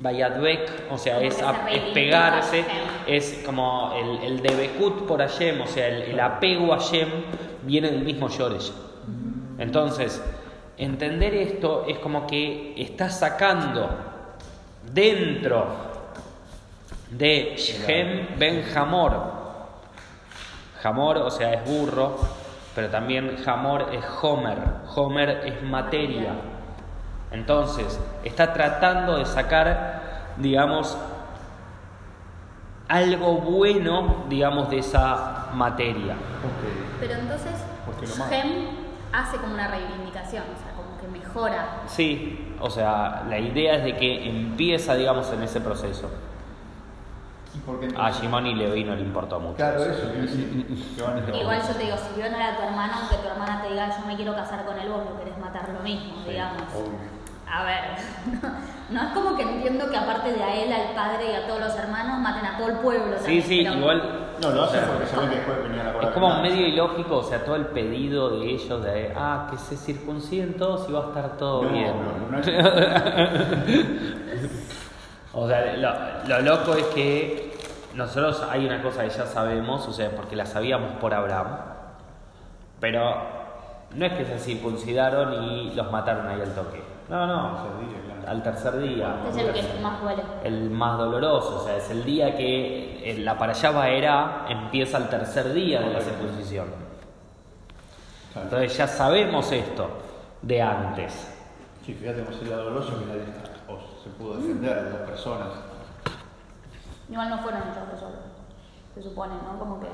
Bayadbek, 0.01 0.91
o 0.91 0.99
sea, 0.99 1.21
es, 1.21 1.43
a- 1.43 1.67
pegarse, 1.93 2.65
es 3.07 3.43
como 3.45 3.93
el, 3.97 4.25
el 4.33 4.41
debekut 4.43 5.07
por 5.07 5.21
Hashem, 5.21 5.61
o 5.61 5.67
sea, 5.67 5.89
el, 5.89 6.03
el 6.03 6.21
apego 6.21 6.73
a 6.73 6.79
Hashem 6.79 7.09
viene 7.63 7.91
del 7.91 8.05
mismo 8.05 8.29
Yoresh. 8.29 8.73
Entonces, 9.59 10.23
entender 10.77 11.35
esto 11.35 11.85
es 11.89 11.99
como 11.99 12.27
que 12.27 12.75
está 12.77 13.11
sacando 13.11 13.91
dentro 14.93 15.67
de 17.11 17.55
Shem 17.57 18.39
Ben 18.39 18.65
Hamor. 18.77 19.39
Hamor, 20.85 21.19
o 21.19 21.31
sea, 21.31 21.55
es 21.55 21.65
burro, 21.65 22.17
pero 22.75 22.89
también 22.89 23.37
Hamor 23.45 23.89
es 23.93 24.05
Homer. 24.23 24.59
Homer 24.95 25.43
es 25.45 25.63
materia. 25.63 26.35
Entonces, 27.31 27.99
está 28.25 28.53
tratando 28.53 29.19
de 29.19 29.27
sacar, 29.27 30.35
digamos, 30.38 30.97
algo 32.88 33.35
bueno, 33.35 34.25
digamos, 34.29 34.71
de 34.71 34.79
esa 34.79 35.49
materia. 35.53 36.14
Ok. 36.14 37.01
Pero 37.01 37.14
entonces, 37.14 37.53
Shem 38.31 38.67
hace 39.12 39.37
como 39.37 39.55
una 39.55 39.69
reivindicación, 39.69 40.45
o 40.45 40.59
sea, 40.59 40.73
como 40.75 40.99
que 41.01 41.09
mejora. 41.09 41.83
Sí, 41.87 42.55
o 42.61 42.71
sea, 42.71 43.25
la 43.29 43.38
idea 43.38 43.75
es 43.77 43.85
de 43.85 43.97
que 43.97 44.29
empieza, 44.29 44.95
digamos, 44.95 45.31
en 45.33 45.43
ese 45.43 45.61
proceso. 45.61 46.11
¿Y 47.55 47.59
por 47.61 47.81
qué 47.81 47.88
A 47.97 48.11
y 48.47 48.55
Levi 48.55 48.85
no 48.85 48.95
le 48.95 49.03
importó 49.03 49.41
mucho. 49.41 49.57
Claro, 49.57 49.83
eso, 49.83 50.03
Igual 51.35 51.62
yo 51.62 51.75
te 51.75 51.85
digo, 51.85 51.97
si 51.97 52.21
violan 52.21 52.41
a 52.43 52.57
tu 52.57 52.62
hermana, 52.62 52.99
aunque 53.01 53.17
tu 53.17 53.29
hermana 53.29 53.62
te 53.62 53.71
diga 53.71 53.88
yo 53.99 54.07
me 54.07 54.17
quiero 54.17 54.35
casar 54.35 54.64
con 54.64 54.79
él, 54.79 54.88
vos 54.88 55.05
lo 55.05 55.19
querés 55.19 55.38
matar 55.38 55.69
lo 55.71 55.81
mismo, 55.81 56.23
Sí, 56.25 56.31
digamos. 56.31 56.62
obvio. 56.75 57.17
A 57.51 57.65
ver, 57.65 57.81
no, 58.91 59.03
es 59.03 59.09
como 59.15 59.37
que 59.37 59.43
entiendo 59.43 59.91
que 59.91 59.97
aparte 59.97 60.33
de 60.33 60.43
a 60.43 60.55
él, 60.55 60.73
al 60.73 60.95
padre 60.95 61.33
y 61.33 61.35
a 61.35 61.47
todos 61.47 61.61
los 61.61 61.75
hermanos, 61.77 62.19
maten 62.21 62.45
a 62.47 62.57
todo 62.59 62.69
el 62.69 62.77
pueblo. 62.79 63.17
Sí, 63.19 63.23
también, 63.25 63.43
sí, 63.43 63.61
pero- 63.65 63.77
igual. 63.79 64.25
No, 64.41 64.51
lo 64.51 64.63
hacen 64.65 64.81
porque 64.87 65.07
saben 65.07 65.31
que 65.31 65.37
después 65.37 65.63
venían 65.65 65.87
a 65.87 65.91
Es 65.91 65.95
cobrar 65.97 66.15
como 66.15 66.43
medio 66.43 66.67
ilógico, 66.69 67.17
o 67.17 67.23
sea, 67.25 67.45
todo 67.45 67.57
el 67.57 67.67
pedido 67.67 68.39
de 68.39 68.47
ellos 68.51 68.85
de, 68.85 69.13
ah, 69.17 69.49
que 69.51 69.59
se 69.59 69.77
circunciden 69.77 70.57
todos 70.57 70.89
y 70.89 70.93
va 70.93 71.07
a 71.07 71.09
estar 71.09 71.37
todo 71.37 71.65
No, 71.65 71.71
bien. 71.71 71.93
no, 72.31 72.33
no 72.37 72.39
es- 72.39 72.47
O 75.33 75.49
sea, 75.49 75.77
lo, 75.77 76.29
lo 76.29 76.41
loco 76.43 76.75
es 76.75 76.85
que 76.87 77.57
nosotros 77.95 78.45
hay 78.51 78.65
una 78.67 78.81
cosa 78.83 79.03
que 79.03 79.11
ya 79.11 79.27
sabemos, 79.27 79.87
o 79.89 79.93
sea, 79.93 80.11
porque 80.11 80.37
la 80.37 80.47
sabíamos 80.47 80.93
por 81.01 81.13
Abraham, 81.15 81.49
pero 82.81 83.17
no 83.95 84.07
es 84.07 84.13
que 84.13 84.25
se 84.25 84.39
circuncidaron 84.39 85.35
y 85.43 85.75
los 85.75 85.91
mataron 85.91 86.29
ahí 86.29 86.41
al 86.41 86.55
toque. 86.55 86.81
No, 87.09 87.27
no, 87.27 87.57
Tercer 87.57 87.88
día, 87.88 88.01
claro. 88.05 88.29
al 88.31 88.42
tercer 88.42 88.79
día. 88.81 89.16
Es 89.31 89.37
el 89.37 89.53
que 89.53 89.81
más 89.81 90.01
duele. 90.03 90.23
el 90.44 90.71
más 90.71 90.99
doloroso, 90.99 91.62
o 91.62 91.64
sea, 91.64 91.77
es 91.77 91.90
el 91.90 92.05
día 92.05 92.37
que 92.37 93.11
eh, 93.11 93.18
la 93.18 93.38
parayaba 93.38 93.88
era 93.88 94.44
empieza 94.49 94.99
el 94.99 95.09
tercer 95.09 95.53
día 95.55 95.81
de 95.81 95.92
la 95.94 96.01
circuncisión. 96.01 96.66
Entonces 98.37 98.77
ya 98.77 98.87
sabemos 98.87 99.51
esto 99.53 99.88
de 100.42 100.61
antes. 100.62 101.35
Sí, 101.85 101.94
fíjate 101.94 102.23
cómo 102.25 102.37
sería 102.37 102.57
doloroso 102.57 102.99
que 103.01 103.07
nadie 103.07 103.23
o 103.66 103.79
se 104.05 104.11
pudo 104.11 104.37
defender 104.37 104.85
de 104.85 104.90
dos 104.90 105.01
personas. 105.09 105.49
Igual 107.11 107.31
no 107.31 107.38
fueron 107.38 107.62
ellos 107.62 107.75
dos 107.90 108.01
solos, 108.01 108.18
se 108.99 109.09
supone, 109.09 109.35
¿no? 109.45 109.59
Como 109.59 109.81
que... 109.81 109.87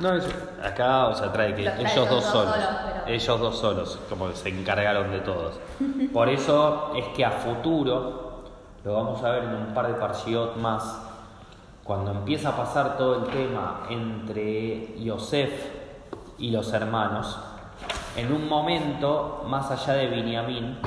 No, 0.00 0.14
eso- 0.14 0.28
acá, 0.64 1.06
o 1.08 1.14
sea, 1.14 1.32
trae 1.32 1.54
que 1.54 1.64
Los 1.64 1.74
ellos 1.78 1.94
dos 1.94 2.10
los 2.10 2.10
dos 2.10 2.24
solos, 2.24 2.54
solos, 2.54 2.68
pero- 2.84 3.06
ellos 3.14 3.40
dos 3.40 3.58
solos, 3.58 3.98
como 4.08 4.28
que 4.28 4.36
se 4.36 4.48
encargaron 4.48 5.10
de 5.12 5.20
todos. 5.20 5.60
Por 6.12 6.28
eso 6.28 6.92
es 6.96 7.06
que 7.08 7.24
a 7.24 7.30
futuro, 7.30 8.42
lo 8.84 8.94
vamos 8.94 9.22
a 9.22 9.30
ver 9.30 9.44
en 9.44 9.54
un 9.54 9.74
par 9.74 9.86
de 9.88 9.94
parshiot 9.94 10.56
más, 10.56 11.00
cuando 11.84 12.10
empieza 12.12 12.50
a 12.50 12.56
pasar 12.56 12.96
todo 12.96 13.24
el 13.24 13.30
tema 13.30 13.86
entre 13.90 14.98
Yosef 15.02 15.50
y 16.38 16.50
los 16.50 16.72
hermanos, 16.72 17.38
en 18.16 18.32
un 18.32 18.48
momento, 18.48 19.44
más 19.46 19.70
allá 19.70 19.94
de 19.94 20.08
Binyamin, 20.08 20.78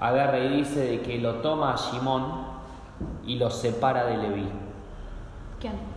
agarra 0.00 0.38
y 0.38 0.48
dice 0.48 0.80
de 0.80 1.02
que 1.02 1.18
lo 1.18 1.34
toma 1.36 1.72
a 1.74 1.76
Shimón 1.76 2.24
y 3.24 3.36
lo 3.36 3.50
separa 3.50 4.04
de 4.06 4.16
Leví. 4.16 4.48
¿Quién? 5.60 5.91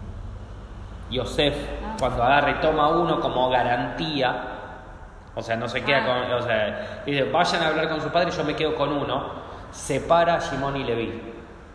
Yosef, 1.09 1.55
Ah. 1.55 1.95
cuando 1.99 2.23
agarra 2.23 2.51
y 2.51 2.53
toma 2.55 2.89
uno 2.89 3.19
como 3.19 3.49
garantía, 3.49 4.43
o 5.35 5.41
sea, 5.41 5.55
no 5.55 5.67
se 5.67 5.83
queda 5.83 6.03
Ah. 6.03 6.05
con. 6.27 6.33
O 6.33 6.41
sea, 6.41 7.01
dice, 7.05 7.23
vayan 7.25 7.63
a 7.63 7.67
hablar 7.67 7.89
con 7.89 8.01
su 8.01 8.09
padre, 8.09 8.31
yo 8.31 8.43
me 8.43 8.55
quedo 8.55 8.75
con 8.75 8.91
uno, 8.91 9.23
separa 9.71 10.35
a 10.35 10.39
Shimón 10.39 10.77
y 10.77 10.83
Leví. 10.83 11.21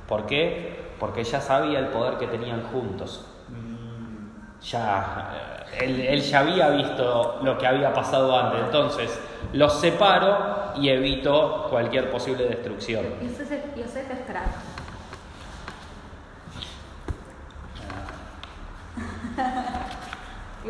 ¿Por 0.08 0.26
qué? 0.26 0.90
Porque 0.98 1.22
ya 1.24 1.40
sabía 1.40 1.78
el 1.78 1.86
poder 1.88 2.18
que 2.18 2.26
tenían 2.26 2.62
juntos. 2.72 3.26
Ya, 4.62 5.30
eh, 5.72 5.84
él, 5.86 6.00
él 6.00 6.20
ya 6.20 6.40
había 6.40 6.68
visto 6.68 7.38
lo 7.42 7.56
que 7.56 7.66
había 7.66 7.94
pasado 7.94 8.38
antes, 8.38 8.60
entonces 8.60 9.18
los 9.54 9.80
separo 9.80 10.72
y 10.76 10.90
evito 10.90 11.66
cualquier 11.70 12.10
posible 12.10 12.44
destrucción. 12.44 13.06
Yosef 13.22 14.10
es 14.10 14.20
crack. 14.26 14.44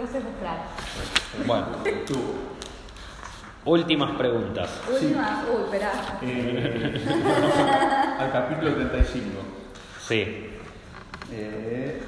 Yosef 0.01 0.17
es 0.17 0.37
crack. 0.41 1.47
Bueno, 1.47 1.67
Tú. 2.07 2.35
últimas 3.65 4.17
preguntas. 4.17 4.81
Última, 4.91 5.45
uy, 5.55 5.63
esperá. 5.65 5.93
Eh, 6.23 8.17
al 8.19 8.33
capítulo 8.33 8.75
35. 8.75 9.41
Sí. 10.01 10.47
Eh, 11.31 12.03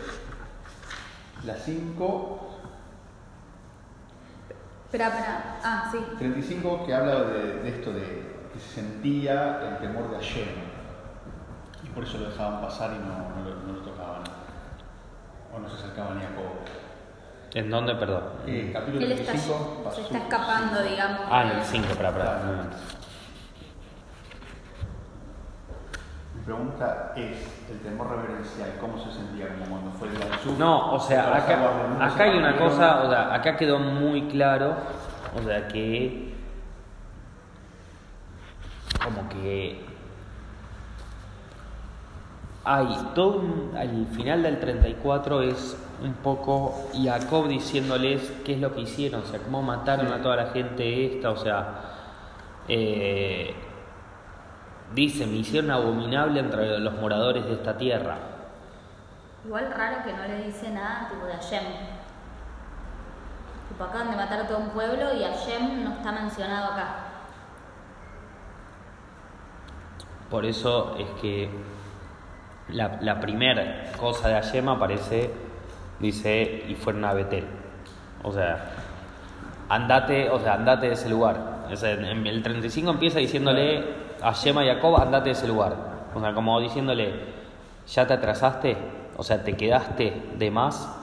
la 1.44 1.55
5, 1.55 2.48
Espera, 4.87 5.09
espera. 5.09 5.59
Ah, 5.62 5.88
sí. 5.90 5.98
35 6.18 6.85
que 6.87 6.94
habla 6.94 7.22
de, 7.24 7.55
de 7.62 7.68
esto 7.68 7.92
de 7.92 8.02
que 8.52 8.59
se 8.61 8.74
sentía 8.74 9.61
el 9.68 9.78
temor 9.78 10.11
de 10.11 10.16
Hashem. 10.16 10.48
Y 11.85 11.88
por 11.88 12.05
eso 12.05 12.18
lo 12.18 12.28
dejaban 12.31 12.61
pasar 12.61 12.92
y 12.92 12.98
no, 12.98 13.31
no 13.37 13.48
lo, 13.48 13.57
no 13.66 13.72
lo 13.72 13.78
tocaban. 13.81 14.22
O 15.55 15.59
no 15.59 15.68
se 15.68 15.76
acercaban 15.76 16.18
ni 16.18 16.24
a 16.24 16.28
Jacob. 16.28 16.44
¿En 17.54 17.70
dónde, 17.70 17.94
perdón? 17.94 18.22
Eh, 18.46 18.70
capítulo 18.72 19.04
Él 19.04 19.12
está, 19.12 19.32
35. 19.32 19.90
se 19.94 20.00
está 20.02 20.18
escapando, 20.18 20.82
digamos. 20.82 21.20
Ah, 21.30 21.42
en 21.42 21.58
el 21.58 21.62
5, 21.64 21.86
espera, 21.88 22.08
espera. 22.08 22.40
un 22.42 22.46
momento. 22.56 22.76
Mi 26.34 26.42
pregunta 26.44 27.12
es, 27.14 27.36
el 27.70 27.78
temor 27.80 28.08
reverencial, 28.10 28.70
¿cómo 28.80 28.98
se 28.98 29.12
sentía 29.12 29.48
como 29.48 29.66
cuando 29.66 29.90
fue 29.92 30.08
el 30.08 30.16
sur? 30.42 30.58
No, 30.58 30.94
o 30.94 30.98
sea, 31.00 31.36
acá, 31.36 31.58
acá 32.06 32.24
hay 32.24 32.38
una 32.38 32.56
cosa, 32.56 33.02
o 33.02 33.10
sea, 33.10 33.34
acá 33.34 33.56
quedó 33.56 33.78
muy 33.78 34.22
claro, 34.28 34.74
o 35.38 35.42
sea, 35.42 35.68
que 35.68 36.32
como 39.04 39.28
que 39.28 39.84
hay 42.64 43.08
todo 43.14 43.38
un- 43.40 43.72
al 43.76 44.06
final 44.16 44.42
del 44.42 44.58
34 44.58 45.42
es 45.42 45.76
un 46.02 46.14
poco 46.14 46.88
Jacob 46.94 47.48
diciéndoles 47.48 48.32
qué 48.44 48.54
es 48.54 48.60
lo 48.60 48.74
que 48.74 48.82
hicieron, 48.82 49.22
o 49.22 49.26
sea, 49.26 49.40
cómo 49.40 49.62
mataron 49.62 50.12
a 50.12 50.22
toda 50.22 50.36
la 50.36 50.46
gente 50.46 51.06
esta, 51.16 51.30
o 51.30 51.36
sea, 51.36 51.80
eh, 52.68 53.54
dice, 54.94 55.26
me 55.26 55.36
hicieron 55.36 55.70
abominable 55.70 56.40
entre 56.40 56.78
los 56.78 56.94
moradores 56.94 57.44
de 57.46 57.54
esta 57.54 57.76
tierra. 57.76 58.16
Igual 59.44 59.72
raro 59.76 60.04
que 60.04 60.12
no 60.12 60.22
le 60.26 60.44
dice 60.44 60.70
nada 60.70 61.08
tipo 61.08 61.26
de 61.26 61.32
Hashem. 61.32 61.64
Tipo, 63.68 63.84
acaban 63.84 64.10
de 64.10 64.16
matar 64.16 64.40
a 64.40 64.46
todo 64.46 64.58
un 64.58 64.70
pueblo 64.70 65.14
y 65.14 65.24
Hashem 65.24 65.84
no 65.84 65.94
está 65.94 66.12
mencionado 66.12 66.72
acá. 66.72 66.94
Por 70.30 70.44
eso 70.46 70.96
es 70.98 71.08
que 71.20 71.50
la, 72.68 72.98
la 73.00 73.20
primera 73.20 73.92
cosa 73.98 74.28
de 74.28 74.34
Hashem 74.34 74.68
aparece, 74.68 75.30
dice, 76.02 76.64
y 76.68 76.74
fueron 76.74 77.04
a 77.06 77.14
Betel. 77.14 77.44
O 78.22 78.32
sea, 78.32 78.72
andate, 79.68 80.28
o 80.28 80.38
sea, 80.38 80.54
andate 80.54 80.88
de 80.88 80.92
ese 80.92 81.08
lugar. 81.08 81.66
O 81.72 81.76
sea, 81.76 81.92
en 81.92 82.26
el 82.26 82.42
35 82.42 82.90
empieza 82.90 83.18
diciéndole 83.18 83.84
a 84.20 84.32
Hashem 84.32 84.60
y 84.60 84.66
Jacob, 84.66 85.00
andate 85.00 85.26
de 85.26 85.32
ese 85.32 85.48
lugar. 85.48 85.74
O 86.14 86.20
sea, 86.20 86.34
como 86.34 86.60
diciéndole, 86.60 87.14
ya 87.86 88.06
te 88.06 88.12
atrasaste, 88.12 88.76
o 89.16 89.22
sea, 89.22 89.42
te 89.42 89.56
quedaste 89.56 90.30
de 90.36 90.50
más, 90.50 90.94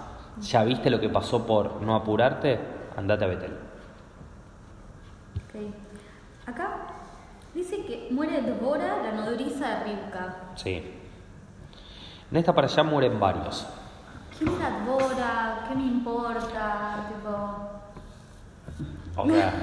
ya 0.42 0.64
viste 0.64 0.90
lo 0.90 1.00
que 1.00 1.10
pasó 1.10 1.48
por 1.48 1.82
no 1.82 1.96
apurarte, 1.96 2.60
andate 2.96 3.26
a 3.26 3.28
Betel. 3.28 3.52
Ok. 5.36 6.48
Acá 6.48 6.78
dice 7.54 7.84
que 7.86 8.10
muere 8.12 8.42
Débora, 8.42 9.02
la 9.02 9.12
nodriza 9.14 9.80
de 9.80 9.84
Rivka. 9.86 10.36
Sí. 10.56 10.94
En 12.32 12.38
esta 12.38 12.54
para 12.54 12.68
allá 12.68 12.84
mueren 12.84 13.20
varios. 13.20 13.68
¿Quién 14.40 14.54
era 14.56 14.70
Débora? 14.80 15.66
¿Qué 15.68 15.76
me 15.76 15.84
importa? 15.84 17.06
Tipo. 17.10 17.32
O 19.22 19.26
sea, 19.28 19.54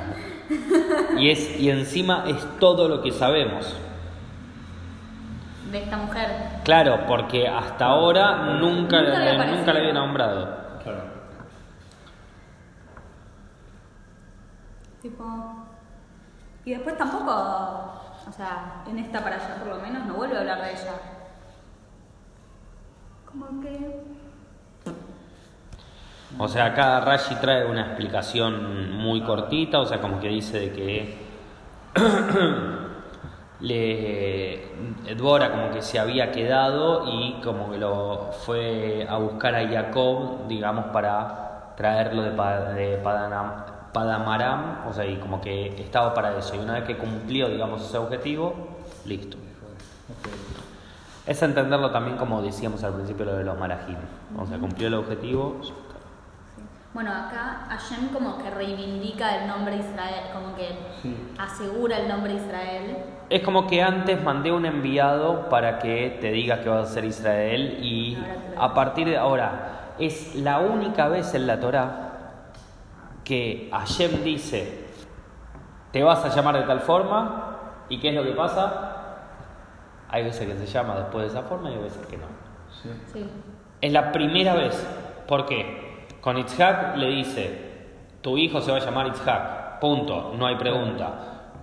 y, 1.18 1.30
es, 1.30 1.58
y 1.58 1.70
encima 1.70 2.24
es 2.26 2.44
todo 2.60 2.88
lo 2.88 3.00
que 3.02 3.10
sabemos. 3.10 3.74
de 5.72 5.78
esta 5.82 5.96
mujer. 5.96 6.28
Claro, 6.64 7.06
porque 7.08 7.48
hasta 7.48 7.86
ahora 7.86 8.58
nunca, 8.60 9.00
Nunca 9.00 9.16
había 9.16 9.32
nunca, 9.32 9.42
aparecido. 9.44 9.72
la 9.72 9.78
había 9.80 9.92
nombrado. 9.94 10.56
Claro. 10.82 11.02
Tipo. 15.02 15.24
Y 16.64 16.70
después 16.74 16.96
tampoco. 16.98 17.30
O 18.28 18.32
sea, 18.32 18.82
en 18.88 18.98
esta 18.98 19.22
para 19.22 19.36
allá 19.36 19.54
por 19.58 19.68
lo 19.76 19.80
menos 19.80 20.04
no 20.06 20.14
vuelve 20.14 20.36
a 20.36 20.40
hablar 20.40 20.60
de 20.62 20.70
ella. 20.72 20.92
Como 23.24 23.60
que. 23.62 24.15
O 26.38 26.48
sea, 26.48 26.66
acá 26.66 27.00
Rashi 27.00 27.36
trae 27.36 27.64
una 27.64 27.82
explicación 27.82 28.92
muy 28.92 29.22
cortita, 29.22 29.80
o 29.80 29.86
sea, 29.86 30.00
como 30.00 30.20
que 30.20 30.28
dice 30.28 30.58
de 30.60 30.72
que 30.72 31.18
le 33.60 34.66
como 35.50 35.70
que 35.72 35.80
se 35.82 35.98
había 35.98 36.30
quedado 36.32 37.04
y 37.06 37.40
como 37.42 37.70
que 37.70 37.78
lo 37.78 38.32
fue 38.44 39.06
a 39.08 39.16
buscar 39.16 39.54
a 39.54 39.66
Jacob, 39.66 40.46
digamos, 40.48 40.86
para 40.86 41.72
traerlo 41.76 42.22
de, 42.22 42.30
de 42.30 43.02
Padanam- 43.02 43.64
Padamaram, 43.92 44.86
o 44.88 44.92
sea, 44.92 45.06
y 45.06 45.16
como 45.16 45.40
que 45.40 45.68
estaba 45.80 46.12
para 46.12 46.36
eso. 46.36 46.54
Y 46.54 46.58
una 46.58 46.74
vez 46.74 46.84
que 46.84 46.98
cumplió, 46.98 47.48
digamos, 47.48 47.82
ese 47.82 47.96
objetivo, 47.96 48.54
listo. 49.06 49.38
Es 51.26 51.42
entenderlo 51.42 51.90
también 51.90 52.16
como 52.16 52.40
decíamos 52.42 52.84
al 52.84 52.94
principio 52.94 53.24
lo 53.24 53.36
de 53.36 53.44
los 53.44 53.58
marajim. 53.58 53.96
O 54.38 54.46
sea, 54.46 54.58
cumplió 54.58 54.88
el 54.88 54.94
objetivo. 54.94 55.60
Bueno, 56.96 57.10
acá 57.12 57.66
Hashem 57.68 58.08
como 58.08 58.38
que 58.38 58.48
reivindica 58.48 59.42
el 59.42 59.48
nombre 59.48 59.76
Israel, 59.76 60.30
como 60.32 60.56
que 60.56 60.66
Sí. 61.02 61.14
asegura 61.36 61.98
el 61.98 62.08
nombre 62.08 62.32
Israel. 62.32 62.96
Es 63.28 63.42
como 63.42 63.66
que 63.66 63.82
antes 63.82 64.24
mandé 64.24 64.50
un 64.50 64.64
enviado 64.64 65.50
para 65.50 65.78
que 65.78 66.16
te 66.22 66.30
diga 66.30 66.62
que 66.62 66.70
vas 66.70 66.88
a 66.88 66.94
ser 66.94 67.04
Israel 67.04 67.80
y 67.82 68.16
a 68.58 68.72
partir 68.72 69.08
de 69.08 69.18
ahora 69.18 69.92
es 69.98 70.36
la 70.36 70.60
única 70.60 71.08
vez 71.08 71.34
en 71.34 71.46
la 71.46 71.60
Torá 71.60 72.12
que 73.24 73.68
Hashem 73.72 74.24
dice 74.24 74.86
te 75.92 76.02
vas 76.02 76.24
a 76.24 76.34
llamar 76.34 76.56
de 76.56 76.62
tal 76.62 76.80
forma 76.80 77.58
y 77.90 78.00
qué 78.00 78.08
es 78.08 78.14
lo 78.14 78.22
que 78.24 78.32
pasa. 78.32 78.92
Hay 80.08 80.24
veces 80.24 80.48
que 80.48 80.56
se 80.56 80.64
llama 80.66 80.94
después 80.96 81.24
de 81.30 81.38
esa 81.38 81.46
forma 81.46 81.68
y 81.70 81.74
hay 81.74 81.80
veces 81.82 82.06
que 82.06 82.16
no. 82.16 82.24
Sí. 82.82 82.88
Sí. 83.12 83.30
Es 83.82 83.92
la 83.92 84.12
primera 84.12 84.54
vez. 84.54 84.82
¿Por 85.28 85.44
qué? 85.44 85.85
Con 86.26 86.38
Itzhak 86.38 86.96
le 86.96 87.06
dice, 87.06 87.56
tu 88.20 88.36
hijo 88.36 88.60
se 88.60 88.72
va 88.72 88.78
a 88.78 88.80
llamar 88.80 89.06
Itzhak. 89.06 89.78
Punto. 89.78 90.34
No 90.36 90.48
hay 90.48 90.56
pregunta. 90.56 91.12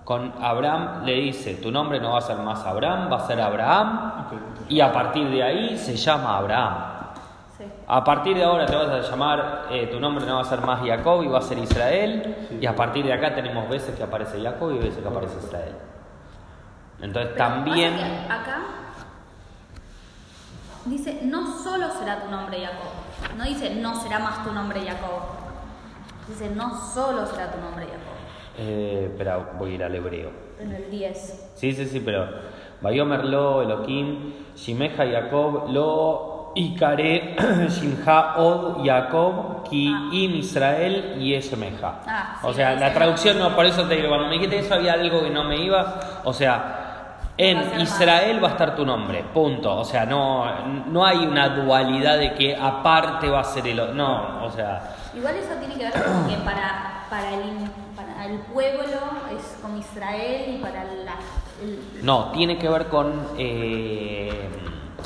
Con 0.04 0.32
Abraham 0.40 1.04
le 1.04 1.16
dice, 1.16 1.56
tu 1.56 1.70
nombre 1.70 2.00
no 2.00 2.12
va 2.12 2.18
a 2.20 2.22
ser 2.22 2.38
más 2.38 2.64
Abraham, 2.64 3.12
va 3.12 3.18
a 3.18 3.26
ser 3.26 3.42
Abraham. 3.42 4.24
Y 4.70 4.80
a 4.80 4.90
partir 4.90 5.28
de 5.28 5.42
ahí 5.42 5.76
se 5.76 5.94
llama 5.96 6.38
Abraham. 6.38 6.76
Sí. 7.58 7.64
A 7.86 8.02
partir 8.02 8.38
de 8.38 8.44
ahora 8.44 8.64
te 8.64 8.74
vas 8.74 8.88
a 8.88 9.00
llamar, 9.00 9.66
eh, 9.70 9.86
tu 9.88 10.00
nombre 10.00 10.24
no 10.24 10.36
va 10.36 10.40
a 10.40 10.44
ser 10.44 10.62
más 10.62 10.80
Jacob 10.80 11.22
y 11.22 11.28
va 11.28 11.40
a 11.40 11.42
ser 11.42 11.58
Israel. 11.58 12.34
Sí. 12.48 12.58
Y 12.62 12.64
a 12.64 12.74
partir 12.74 13.04
de 13.04 13.12
acá 13.12 13.34
tenemos 13.34 13.68
veces 13.68 13.94
que 13.94 14.02
aparece 14.02 14.42
Jacob 14.42 14.70
y 14.70 14.78
veces 14.78 15.02
que 15.02 15.08
aparece 15.08 15.36
Israel. 15.44 15.74
Entonces 17.02 17.32
Pero 17.34 17.44
también... 17.46 17.92
acá 18.30 18.62
dice, 20.86 21.20
no 21.24 21.54
solo 21.62 21.90
será 21.90 22.22
tu 22.22 22.30
nombre 22.30 22.64
Jacob. 22.64 23.03
No 23.36 23.44
dice, 23.44 23.74
no 23.74 23.94
será 24.00 24.18
más 24.18 24.44
tu 24.44 24.52
nombre 24.52 24.80
Jacob. 24.80 25.22
Dice, 26.28 26.50
no 26.50 26.78
solo 26.92 27.26
será 27.26 27.52
tu 27.52 27.60
nombre 27.60 27.84
Jacob. 27.84 28.14
Eh, 28.58 29.08
espera, 29.10 29.36
voy 29.58 29.72
a 29.72 29.74
ir 29.74 29.84
al 29.84 29.94
hebreo. 29.94 30.30
En 30.60 30.72
el 30.72 30.90
10. 30.90 31.50
Sí, 31.54 31.72
sí, 31.72 31.86
sí, 31.86 32.00
pero 32.00 32.28
Bayomer 32.80 33.24
lo, 33.24 33.62
Elohim, 33.62 34.32
Shimeja 34.54 35.04
Jacob, 35.06 35.68
lo 35.70 36.52
Ikare 36.54 37.36
Shimha 37.68 38.36
Od 38.36 38.84
Jacob 38.84 39.68
Ki 39.68 39.92
Im 40.12 40.36
Israel 40.36 41.16
y 41.18 41.34
Eshemeja. 41.34 42.00
Ah, 42.06 42.38
sí, 42.40 42.46
o 42.46 42.52
sea, 42.52 42.74
sí, 42.74 42.80
la 42.80 42.88
sí. 42.88 42.94
traducción 42.94 43.38
no, 43.38 43.56
por 43.56 43.66
eso 43.66 43.84
te 43.88 43.96
digo, 43.96 44.08
cuando 44.08 44.28
me 44.28 44.34
dijiste 44.34 44.60
eso 44.60 44.74
había 44.74 44.92
algo 44.92 45.22
que 45.22 45.30
no 45.30 45.44
me 45.44 45.56
iba. 45.56 46.22
O 46.24 46.32
sea, 46.32 46.83
en 47.36 47.80
Israel 47.80 48.42
va 48.42 48.48
a 48.48 48.50
estar 48.52 48.76
tu 48.76 48.84
nombre, 48.86 49.24
punto. 49.34 49.76
O 49.78 49.84
sea, 49.84 50.04
no, 50.06 50.66
no 50.86 51.04
hay 51.04 51.18
una 51.26 51.48
dualidad 51.48 52.18
de 52.18 52.34
que 52.34 52.54
aparte 52.56 53.28
va 53.28 53.40
a 53.40 53.44
ser 53.44 53.66
el 53.66 53.80
otro. 53.80 53.94
No, 53.94 54.44
o 54.44 54.50
sea, 54.50 54.94
Igual 55.16 55.36
eso 55.36 55.54
tiene 55.58 55.74
que 55.74 55.84
ver 55.84 55.92
con 55.92 56.28
que 56.28 56.36
para, 56.44 57.06
para, 57.10 57.30
el, 57.34 57.70
para 57.96 58.26
el 58.26 58.38
pueblo 58.40 58.82
es 59.36 59.58
con 59.62 59.76
Israel 59.78 60.54
y 60.56 60.58
para 60.62 60.84
la, 60.84 61.14
el- 61.62 62.04
no, 62.04 62.30
tiene 62.32 62.58
que 62.58 62.68
ver 62.68 62.86
con. 62.88 63.12
eh, 63.38 64.48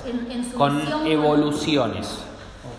en, 0.06 0.30
en 0.32 0.50
su 0.50 0.56
con 0.56 0.78
visión 0.78 1.06
evoluciones. 1.06 2.24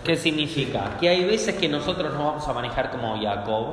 ¿Qué 0.04 0.16
significa? 0.16 0.96
Que 0.98 1.08
hay 1.10 1.24
veces 1.24 1.56
que 1.56 1.68
nosotros 1.68 2.12
nos 2.14 2.24
vamos 2.24 2.48
a 2.48 2.52
manejar 2.52 2.90
como 2.90 3.20
Jacob, 3.20 3.66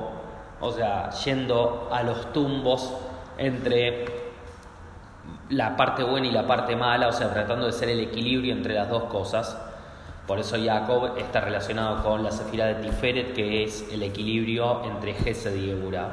o 0.59 0.71
sea, 0.71 1.09
yendo 1.23 1.88
a 1.91 2.03
los 2.03 2.34
tumbos 2.34 2.93
entre 3.38 4.26
la 5.49 5.77
parte 5.77 6.03
buena 6.03 6.27
y 6.27 6.31
la 6.31 6.45
parte 6.45 6.75
mala, 6.75 7.07
o 7.07 7.13
sea, 7.13 7.29
tratando 7.31 7.65
de 7.65 7.71
ser 7.71 7.89
el 7.89 7.99
equilibrio 7.99 8.53
entre 8.53 8.73
las 8.73 8.89
dos 8.89 9.03
cosas. 9.03 9.57
Por 10.25 10.39
eso 10.39 10.57
Jacob 10.61 11.17
está 11.17 11.39
relacionado 11.41 12.03
con 12.03 12.23
la 12.23 12.31
sefira 12.31 12.65
de 12.65 12.75
Tiferet, 12.75 13.33
que 13.33 13.63
es 13.63 13.87
el 13.91 14.03
equilibrio 14.03 14.83
entre 14.83 15.13
Gesed 15.13 15.55
y 15.55 15.67
Geburah. 15.67 16.09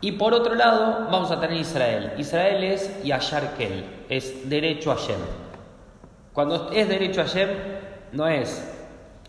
Y 0.00 0.12
por 0.12 0.32
otro 0.32 0.54
lado, 0.54 1.08
vamos 1.10 1.30
a 1.30 1.38
tener 1.38 1.58
Israel. 1.58 2.14
Israel 2.16 2.64
es 2.64 3.02
Yashar 3.04 3.54
Kel, 3.54 3.84
es 4.08 4.48
derecho 4.48 4.92
a 4.92 4.96
Shem. 4.96 5.20
Cuando 6.32 6.70
es 6.72 6.88
derecho 6.88 7.20
a 7.20 7.26
Shem, 7.26 7.50
no 8.12 8.26
es 8.26 8.66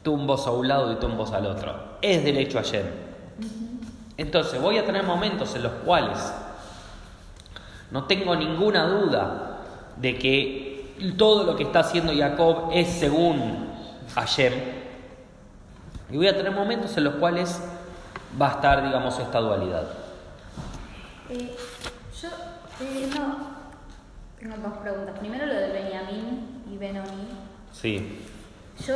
tumbos 0.01 0.47
a 0.47 0.51
un 0.51 0.69
lado 0.69 0.93
y 0.93 0.95
tumbos 0.95 1.33
al 1.33 1.45
otro, 1.47 1.97
es 2.01 2.23
derecho 2.23 2.57
a 2.57 2.61
Shem. 2.61 2.85
Entonces, 4.15 4.61
voy 4.61 4.77
a 4.77 4.85
tener 4.85 5.03
momentos 5.03 5.53
en 5.55 5.63
los 5.63 5.73
cuales 5.83 6.33
no 7.91 8.05
tengo 8.05 8.35
ninguna 8.35 8.85
duda 8.87 9.57
de 9.97 10.17
que 10.17 10.95
todo 11.17 11.43
lo 11.43 11.55
que 11.55 11.63
está 11.63 11.79
haciendo 11.79 12.13
Jacob 12.15 12.69
es 12.73 12.87
según 12.87 13.67
Hashem. 14.15 14.53
Y 16.09 16.17
voy 16.17 16.27
a 16.27 16.35
tener 16.35 16.51
momentos 16.51 16.95
en 16.97 17.05
los 17.05 17.15
cuales 17.15 17.61
va 18.41 18.47
a 18.49 18.51
estar, 18.51 18.83
digamos, 18.83 19.17
esta 19.19 19.39
dualidad. 19.39 19.83
Eh, 21.29 21.55
yo 22.21 22.27
eh, 22.81 23.09
no, 23.15 23.37
tengo 24.39 24.55
dos 24.69 24.77
preguntas. 24.79 25.17
Primero 25.19 25.45
lo 25.45 25.53
de 25.53 25.67
Benjamín 25.71 26.63
y 26.71 26.77
Benoni. 26.77 27.27
Sí. 27.71 28.25
Yo 28.85 28.95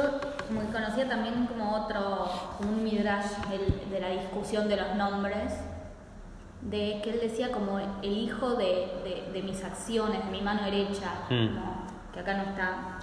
muy 0.49 0.65
conocía 0.65 1.07
también 1.07 1.45
como 1.47 1.75
otro, 1.83 2.29
como 2.57 2.71
un 2.71 2.83
midrash 2.83 3.25
del- 3.49 3.89
de 3.89 3.99
la 3.99 4.09
discusión 4.09 4.67
de 4.67 4.77
los 4.77 4.95
nombres, 4.95 5.53
de 6.61 6.99
que 7.03 7.11
él 7.11 7.19
decía 7.21 7.51
como 7.51 7.79
el 7.79 8.17
hijo 8.17 8.51
de, 8.55 8.91
de- 9.03 9.29
de 9.33 9.41
mis 9.43 9.63
acciones, 9.63 10.23
de 10.25 10.31
mi 10.31 10.41
mano 10.41 10.63
derecha, 10.63 11.11
Mm. 11.29 11.47
como 11.55 11.87
que 12.13 12.19
acá 12.19 12.33
no 12.35 12.43
está. 12.43 12.97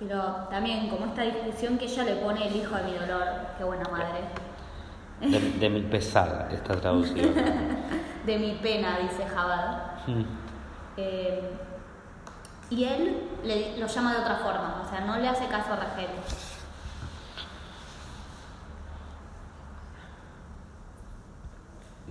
Pero 0.00 0.22
también 0.50 0.88
como 0.88 1.06
esta 1.06 1.22
discusión 1.22 1.76
que 1.78 1.84
ella 1.86 2.04
le 2.04 2.16
pone 2.16 2.46
el 2.46 2.56
hijo 2.56 2.74
de 2.76 2.82
mi 2.84 2.92
dolor, 2.94 3.24
qué 3.56 3.64
buena 3.64 3.84
madre. 3.90 4.20
De, 5.20 5.40
de 5.58 5.68
mi 5.70 5.82
pesar 5.82 6.48
está 6.52 6.74
traducido. 6.80 7.30
De 8.26 8.38
mi 8.38 8.52
pena, 8.62 8.98
dice 8.98 9.24
Jabal. 9.26 9.82
Mm. 10.06 10.22
Eh, 10.98 11.40
y 12.70 12.84
él 12.84 13.22
le- 13.42 13.78
lo 13.78 13.86
llama 13.86 14.12
de 14.12 14.20
otra 14.20 14.36
forma, 14.36 14.82
o 14.84 14.88
sea, 14.90 15.00
no 15.00 15.16
le 15.16 15.26
hace 15.28 15.46
caso 15.46 15.72
a 15.72 15.76
Rachel. 15.76 16.08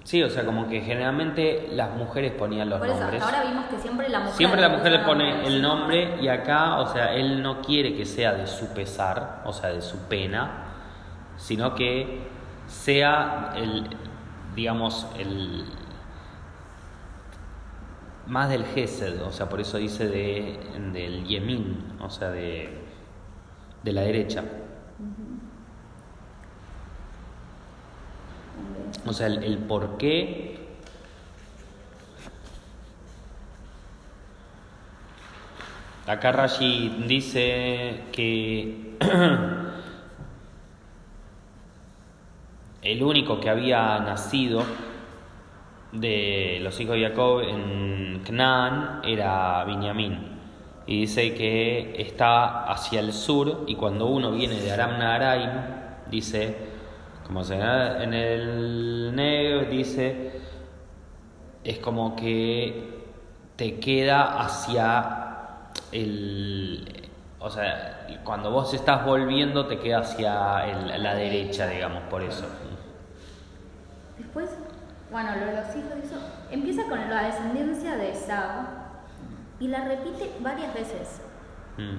Sí, 0.08 0.24
o 0.24 0.30
sea, 0.30 0.45
como 0.45 0.70
que 0.70 0.80
generalmente 0.80 1.68
las 1.74 1.93
mujeres 1.93 2.32
ponían 2.32 2.70
los 2.70 2.80
Por 2.80 2.88
eso, 2.88 2.97
nombres. 2.97 3.22
hasta 3.22 3.39
ahora 3.39 3.49
vimos 3.49 3.66
que 3.66 3.78
siempre 3.78 4.08
la 4.08 4.20
mujer. 4.20 4.36
Siempre 4.36 4.62
la 4.62 4.70
mujer 4.70 4.91
le 4.93 4.99
pone 4.99 5.45
el 5.45 5.62
nombre 5.62 6.16
y 6.22 6.30
acá, 6.30 6.80
o 6.80 6.88
sea, 6.88 7.14
él 7.14 7.43
no 7.43 7.60
quiere 7.62 7.93
que 7.93 8.05
sea 8.05 8.32
de 8.32 8.47
su 8.47 8.70
pesar, 8.70 9.41
o 9.43 9.51
sea, 9.51 9.68
de 9.68 9.82
su 9.82 9.97
pena, 10.08 10.64
sino 11.36 11.76
que 11.76 12.26
sea 12.68 13.51
el, 13.58 13.89
digamos, 14.55 15.08
el 15.20 15.66
más 18.28 18.49
del 18.49 18.64
Gesed, 18.64 19.22
o 19.24 19.34
sea, 19.34 19.49
por 19.49 19.60
eso 19.60 19.78
dice 19.78 20.08
de, 20.08 20.58
del 20.93 21.26
Yemin, 21.26 21.97
o 21.99 22.10
sea, 22.10 22.30
de, 22.30 22.82
de 23.84 23.91
la 23.91 24.03
derecha. 24.03 24.45
O 29.05 29.14
sea, 29.14 29.28
el, 29.28 29.58
por 29.60 29.97
qué 29.97 30.58
Acá 36.08 36.32
Rashi 36.32 37.03
dice 37.05 38.03
que 38.14 38.95
el 42.82 43.03
único 43.03 43.41
que 43.41 43.49
había 43.49 43.99
nacido 43.99 44.64
de 45.91 46.60
los 46.62 46.80
hijos 46.80 46.95
de 46.95 47.10
Jacob 47.10 47.41
en 47.41 48.22
Canaán 48.26 49.01
era 49.03 49.66
Benjamín. 49.66 50.38
Y 50.86 51.01
dice 51.01 51.34
que 51.34 52.01
está 52.01 52.72
hacia 52.72 53.01
el 53.01 53.12
sur 53.12 53.66
y 53.68 53.76
cuando 53.76 54.05
uno 54.05 54.32
viene 54.32 54.62
de 54.62 54.72
Aram 54.72 54.97
Naharaim, 54.97 55.49
dice, 56.10 56.55
como 57.28 57.43
se 57.43 57.57
ve 57.57 58.03
en 58.03 58.13
el 58.13 59.15
Negev, 59.15 59.69
dice, 59.69 60.32
es 61.63 61.78
como 61.80 62.15
que 62.15 63.03
te 63.57 63.80
queda 63.80 64.39
hacia 64.39 65.69
el 65.91 67.09
o 67.39 67.49
sea 67.49 68.07
cuando 68.23 68.51
vos 68.51 68.73
estás 68.73 69.05
volviendo 69.05 69.65
te 69.67 69.80
queda 69.80 69.99
hacia 69.99 70.65
el- 70.67 71.03
la 71.03 71.15
derecha 71.15 71.67
digamos 71.67 72.03
por 72.09 72.23
eso 72.23 72.45
Después, 74.17 74.49
bueno, 75.11 75.30
lo 75.36 75.45
de 75.45 75.53
los 75.61 75.69
hijos 75.75 75.91
eso, 76.03 76.15
empieza 76.51 76.84
con 76.89 76.99
la 77.09 77.23
descendencia 77.23 77.95
de 77.95 78.11
Esau 78.11 78.65
y 79.59 79.67
la 79.67 79.86
repite 79.86 80.32
varias 80.39 80.73
veces. 80.73 81.21
Mm. 81.78 81.97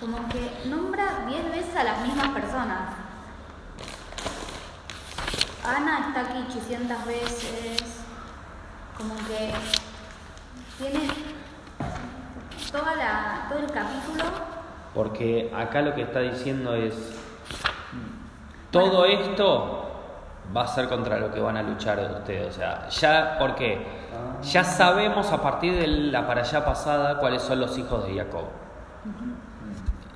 Como 0.00 0.28
que 0.28 0.68
nombra 0.68 1.24
10 1.26 1.44
veces 1.50 1.74
a 1.76 1.84
las 1.84 2.02
mismas 2.02 2.28
personas. 2.28 2.90
Ana 5.64 6.08
está 6.08 6.20
aquí 6.22 6.44
800 6.48 7.06
veces. 7.06 7.82
Como 8.96 9.14
que 9.16 9.50
tiene 10.78 11.08
toda 12.70 12.94
la, 12.96 13.46
todo 13.48 13.58
el 13.58 13.66
capítulo. 13.66 14.24
porque 14.94 15.52
acá 15.56 15.82
lo 15.82 15.94
que 15.94 16.02
está 16.02 16.20
diciendo 16.20 16.74
es 16.74 16.94
todo 18.70 19.04
esto 19.06 19.86
va 20.54 20.62
a 20.62 20.66
ser 20.66 20.88
contra 20.88 21.18
lo 21.18 21.32
que 21.32 21.40
van 21.40 21.56
a 21.56 21.62
luchar 21.62 21.98
ustedes 22.18 22.48
o 22.48 22.52
sea 22.52 22.88
ya 22.88 23.36
porque 23.38 23.86
ya 24.42 24.64
sabemos 24.64 25.30
a 25.32 25.42
partir 25.42 25.74
de 25.74 25.86
la 25.86 26.26
para 26.26 26.42
allá 26.42 26.64
pasada 26.64 27.18
cuáles 27.18 27.42
son 27.42 27.60
los 27.60 27.76
hijos 27.78 28.04
de 28.06 28.16
Jacob 28.16 28.44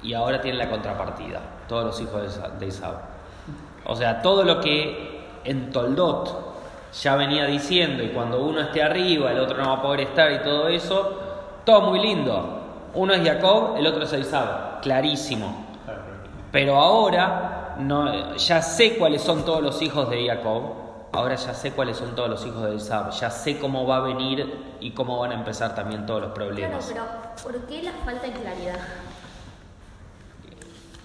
y 0.04 0.12
ahora 0.12 0.40
tienen 0.40 0.58
la 0.58 0.68
contrapartida, 0.68 1.40
todos 1.66 1.86
los 1.86 2.00
hijos 2.00 2.38
de 2.60 2.68
Esaú. 2.68 2.94
O 3.86 3.96
sea, 3.96 4.20
todo 4.20 4.44
lo 4.44 4.60
que 4.60 5.13
en 5.44 5.70
Toldot 5.70 6.54
ya 7.00 7.16
venía 7.16 7.46
diciendo 7.46 8.02
y 8.02 8.08
cuando 8.10 8.42
uno 8.44 8.60
esté 8.60 8.82
arriba, 8.82 9.32
el 9.32 9.40
otro 9.40 9.56
no 9.62 9.68
va 9.70 9.74
a 9.78 9.82
poder 9.82 10.00
estar 10.02 10.30
y 10.32 10.42
todo 10.42 10.68
eso, 10.68 11.18
todo 11.64 11.80
muy 11.82 11.98
lindo. 12.00 12.60
Uno 12.94 13.12
es 13.14 13.26
Jacob, 13.26 13.76
el 13.76 13.86
otro 13.86 14.04
es 14.04 14.12
Esaú, 14.12 14.80
clarísimo. 14.80 15.64
Pero 16.52 16.76
ahora 16.78 17.74
no, 17.78 18.36
ya 18.36 18.62
sé 18.62 18.96
cuáles 18.96 19.22
son 19.22 19.44
todos 19.44 19.60
los 19.60 19.82
hijos 19.82 20.08
de 20.08 20.24
Jacob, 20.28 20.62
ahora 21.12 21.34
ya 21.34 21.52
sé 21.52 21.72
cuáles 21.72 21.96
son 21.96 22.14
todos 22.14 22.30
los 22.30 22.46
hijos 22.46 22.62
de 22.62 22.76
Esaú, 22.76 23.10
ya 23.10 23.28
sé 23.30 23.58
cómo 23.58 23.84
va 23.86 23.96
a 23.96 24.00
venir 24.00 24.76
y 24.78 24.92
cómo 24.92 25.18
van 25.18 25.32
a 25.32 25.34
empezar 25.34 25.74
también 25.74 26.06
todos 26.06 26.20
los 26.22 26.30
Claro, 26.32 26.48
problemas. 26.50 26.86
pero 26.92 27.04
¿por 27.42 27.66
qué 27.66 27.82
la 27.82 27.92
falta 28.04 28.26
de 28.28 28.32
claridad? 28.34 28.78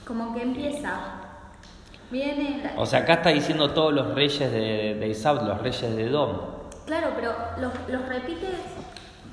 Como 0.07 0.33
que 0.35 0.41
empieza. 0.43 0.91
Viene. 2.11 2.61
la- 2.63 2.81
O 2.81 2.85
sea, 2.85 2.99
acá 2.99 3.13
está 3.13 3.29
diciendo 3.29 3.69
todos 3.71 3.93
los 3.93 4.13
reyes 4.15 4.51
de, 4.51 4.95
de 4.99 5.11
Esaú, 5.11 5.45
los 5.45 5.59
reyes 5.61 5.95
de 5.95 6.07
Edom. 6.07 6.37
Claro, 6.85 7.07
pero 7.15 7.33
los, 7.59 7.71
los 7.87 8.09
repite 8.09 8.47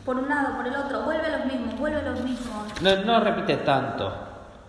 por 0.04 0.16
un 0.16 0.28
lado, 0.28 0.56
por 0.56 0.66
el 0.66 0.76
otro. 0.76 1.02
Vuelve 1.02 1.26
a 1.26 1.38
los 1.38 1.46
mismos, 1.46 1.78
vuelve 1.78 1.98
a 2.00 2.02
los 2.02 2.20
mismos. 2.20 2.82
No, 2.82 2.96
no 3.04 3.20
repite 3.20 3.56
tanto. 3.58 4.12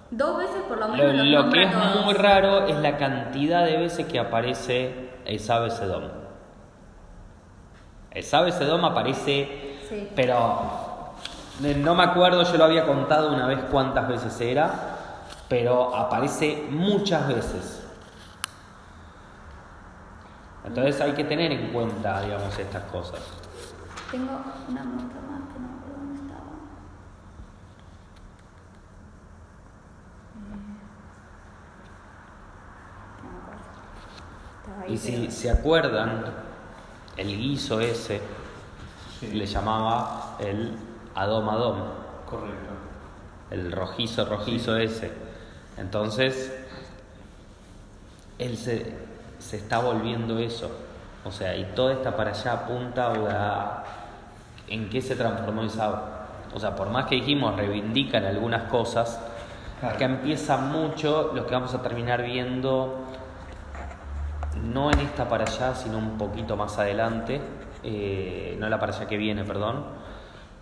Dos 0.09 0.37
veces 0.37 0.61
por 0.69 0.77
lo 0.77 0.87
Lo, 0.87 0.93
menos. 0.93 1.25
los 1.27 1.45
lo 1.45 1.51
que 1.51 1.63
es 1.63 1.71
todos. 1.71 2.05
muy 2.05 2.13
raro 2.13 2.65
es 2.67 2.77
la 2.77 2.95
cantidad 2.97 3.65
de 3.65 3.75
veces 3.77 4.05
que 4.05 4.19
aparece 4.19 5.09
Esaú 5.25 5.65
Edom. 5.65 6.03
Esaú 8.11 8.45
Edom 8.47 8.85
aparece, 8.85 9.77
Sí. 9.89 10.09
pero 10.15 10.85
Eh, 11.63 11.73
No 11.75 11.95
me 11.95 12.03
acuerdo, 12.03 12.43
yo 12.43 12.55
lo 12.55 12.65
había 12.65 12.85
contado 12.85 13.33
una 13.33 13.47
vez 13.47 13.57
cuántas 13.71 14.07
veces 14.07 14.39
era, 14.41 14.69
pero 15.49 15.95
aparece 15.95 16.67
muchas 16.69 17.27
veces. 17.27 17.76
Entonces 20.67 20.99
hay 21.01 21.13
que 21.13 21.23
tener 21.23 21.51
en 21.51 21.71
cuenta, 21.71 22.21
digamos, 22.21 22.57
estas 22.59 22.83
cosas. 22.91 23.21
Tengo 24.11 24.31
una 24.69 24.83
nota 24.83 25.15
más 25.29 25.41
que 25.53 25.59
no 25.59 25.67
me 25.67 25.77
acuerdo 25.79 25.97
dónde 25.97 26.15
estaba. 26.21 26.51
Eh, 30.35 30.57
No 33.23 33.29
me 33.31 33.37
acuerdo. 33.39 33.61
Estaba 34.61 34.81
ahí, 34.83 34.93
Y 34.93 34.97
si 34.97 35.11
pero- 35.17 35.31
se 35.31 35.51
acuerdan, 35.51 36.25
el 37.17 37.27
guiso 37.37 37.79
ese 37.79 38.21
Sí. 39.19 39.27
le 39.31 39.45
llamaba 39.45 40.35
el 40.39 40.77
Adom 41.15 41.49
Adom, 41.49 41.77
Correcto. 42.29 42.73
el 43.51 43.71
rojizo 43.71 44.25
rojizo 44.25 44.75
ese. 44.77 45.11
Entonces, 45.77 46.53
él 48.37 48.57
se, 48.57 48.93
se 49.47 49.57
está 49.57 49.79
volviendo 49.79 50.37
eso. 50.39 50.69
O 51.23 51.31
sea, 51.31 51.55
y 51.55 51.63
toda 51.75 51.93
esta 51.93 52.15
para 52.17 52.31
allá 52.31 52.51
apunta 52.53 53.13
a 53.31 53.83
en 54.67 54.89
qué 54.89 55.01
se 55.01 55.15
transformó 55.15 55.63
Isao. 55.63 56.01
O 56.53 56.59
sea, 56.59 56.75
por 56.75 56.89
más 56.89 57.05
que 57.05 57.15
dijimos 57.15 57.55
reivindican 57.55 58.25
algunas 58.25 58.63
cosas, 58.63 59.19
Claro. 59.79 59.95
acá 59.95 60.05
empieza 60.05 60.57
mucho 60.57 61.31
lo 61.35 61.45
que 61.45 61.53
vamos 61.53 61.73
a 61.75 61.81
terminar 61.83 62.23
viendo, 62.23 63.05
no 64.63 64.91
en 64.91 64.99
esta 64.99 65.29
para 65.29 65.43
allá, 65.43 65.75
sino 65.75 65.97
un 65.99 66.17
poquito 66.17 66.57
más 66.57 66.77
adelante, 66.79 67.39
eh, 67.83 68.57
no 68.59 68.67
la 68.69 68.79
para 68.79 68.95
allá 68.95 69.07
que 69.07 69.17
viene, 69.17 69.43
perdón, 69.43 69.83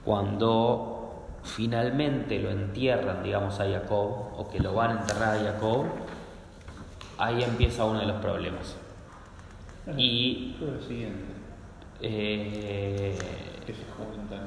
cuando 0.03 1.27
finalmente 1.43 2.39
lo 2.39 2.49
entierran, 2.51 3.23
digamos, 3.23 3.59
a 3.61 3.65
Jacob, 3.69 4.33
o 4.37 4.49
que 4.51 4.59
lo 4.59 4.73
van 4.73 4.97
a 4.97 5.01
enterrar 5.01 5.37
a 5.37 5.39
Jacob, 5.39 5.85
ahí 7.17 7.43
empieza 7.43 7.85
uno 7.85 7.99
de 7.99 8.05
los 8.07 8.17
problemas. 8.17 8.77
Y 9.97 10.55
lo 10.59 10.81
siguiente. 10.81 11.33
eh, 12.01 13.17
se 13.73 13.83
juntan 13.97 14.39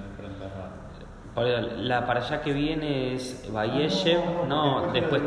la 1.89 2.05
para 2.05 2.21
allá 2.21 2.43
que 2.43 2.53
viene 2.53 3.15
es 3.15 3.49
Ah, 4.17 4.45
no, 4.49 4.93
después. 4.93 5.23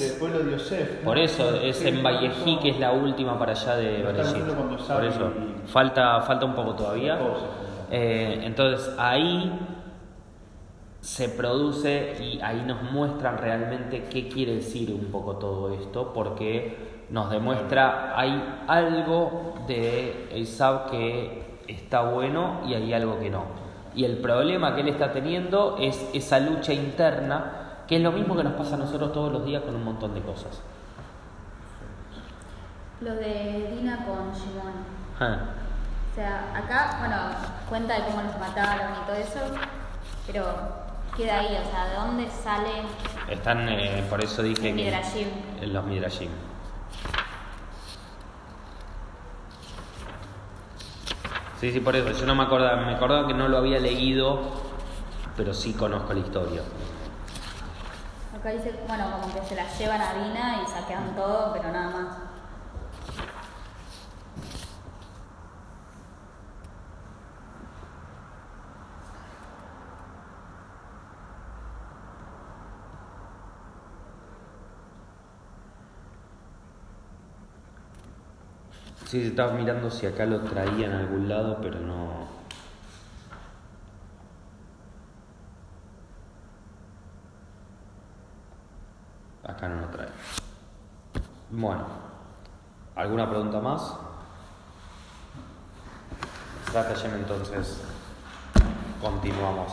Después 0.00 0.32
lo. 0.32 1.00
Por 1.04 1.18
eso 1.18 1.56
es 1.56 1.84
en 1.84 2.02
Vallejí, 2.02 2.58
que 2.58 2.70
es 2.70 2.80
la 2.80 2.92
última 2.92 3.38
para 3.38 3.52
allá 3.52 3.76
de 3.76 4.02
Bereshit. 4.02 4.44
Por 4.44 5.04
eso, 5.04 5.32
falta, 5.66 6.20
falta 6.22 6.46
un 6.46 6.54
poco 6.54 6.74
todavía. 6.74 7.18
Eh, 7.90 8.40
entonces 8.44 8.94
ahí 8.98 9.52
se 11.06 11.28
produce 11.28 12.16
y 12.20 12.40
ahí 12.40 12.64
nos 12.66 12.82
muestran 12.82 13.38
realmente 13.38 14.08
qué 14.10 14.28
quiere 14.28 14.56
decir 14.56 14.90
un 14.90 15.12
poco 15.12 15.36
todo 15.36 15.72
esto, 15.72 16.12
porque 16.12 17.04
nos 17.10 17.30
demuestra 17.30 18.18
hay 18.18 18.60
algo 18.66 19.54
de 19.68 20.28
Esaú 20.32 20.90
que 20.90 21.60
está 21.68 22.02
bueno 22.10 22.62
y 22.66 22.74
hay 22.74 22.92
algo 22.92 23.20
que 23.20 23.30
no. 23.30 23.44
Y 23.94 24.04
el 24.04 24.18
problema 24.18 24.74
que 24.74 24.80
él 24.80 24.88
está 24.88 25.12
teniendo 25.12 25.76
es 25.78 26.10
esa 26.12 26.40
lucha 26.40 26.72
interna, 26.72 27.84
que 27.86 27.98
es 27.98 28.02
lo 28.02 28.10
mismo 28.10 28.36
que 28.36 28.42
nos 28.42 28.54
pasa 28.54 28.74
a 28.74 28.78
nosotros 28.78 29.12
todos 29.12 29.32
los 29.32 29.44
días 29.44 29.62
con 29.62 29.76
un 29.76 29.84
montón 29.84 30.12
de 30.12 30.22
cosas. 30.22 30.60
Lo 33.00 33.14
de 33.14 33.76
Dina 33.76 34.04
con 34.04 34.32
Shimon. 34.32 34.72
Ah, 35.20 35.38
O 36.10 36.14
sea, 36.16 36.52
acá, 36.52 36.96
bueno, 36.98 37.16
cuenta 37.68 37.94
de 37.94 38.06
cómo 38.06 38.22
los 38.22 38.36
mataron 38.40 38.90
y 38.90 39.06
todo 39.06 39.16
eso, 39.16 39.38
pero 40.26 40.75
queda 41.16 41.40
ahí, 41.40 41.56
o 41.56 41.70
sea, 41.70 41.86
¿de 41.88 41.94
dónde 41.96 42.30
sale 42.30 42.70
Están, 43.28 43.68
eh, 43.68 44.04
por 44.08 44.22
eso 44.22 44.42
dije 44.42 44.70
el 44.70 44.76
que 44.76 44.84
Midrashim? 44.84 45.28
en 45.60 45.72
los 45.72 45.84
Midrashim. 45.84 46.30
Sí, 51.60 51.72
sí, 51.72 51.80
por 51.80 51.96
eso. 51.96 52.10
Yo 52.12 52.26
no 52.26 52.34
me 52.34 52.42
acordaba, 52.42 52.76
me 52.84 52.94
acordaba 52.94 53.26
que 53.26 53.34
no 53.34 53.48
lo 53.48 53.56
había 53.58 53.80
leído, 53.80 54.40
pero 55.36 55.54
sí 55.54 55.72
conozco 55.72 56.12
la 56.12 56.20
historia. 56.20 56.60
Acá 58.38 58.50
dice, 58.50 58.78
bueno, 58.86 59.04
como 59.10 59.32
que 59.34 59.42
se 59.48 59.54
la 59.56 59.66
llevan 59.78 60.00
a 60.00 60.12
Dina 60.14 60.62
y 60.62 60.70
saquean 60.70 61.14
todo, 61.16 61.52
pero 61.54 61.72
nada 61.72 61.90
más. 61.90 62.25
Sí, 79.16 79.28
estaba 79.28 79.52
mirando 79.52 79.90
si 79.90 80.04
acá 80.04 80.26
lo 80.26 80.40
traía 80.42 80.88
en 80.88 80.92
algún 80.92 81.26
lado, 81.26 81.56
pero 81.62 81.80
no. 81.80 82.28
Acá 89.42 89.70
no 89.70 89.80
lo 89.80 89.88
trae. 89.88 90.08
Bueno, 91.50 91.86
¿alguna 92.94 93.30
pregunta 93.30 93.58
más? 93.58 93.96
Trata 96.70 96.94
entonces. 97.16 97.80
Continuamos 99.00 99.72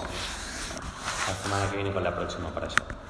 la 1.27 1.33
semana 1.33 1.69
que 1.69 1.75
viene 1.75 1.91
con 1.91 2.01
la 2.05 2.15
próxima 2.15 2.47
para 2.51 2.67
allá. 2.67 3.02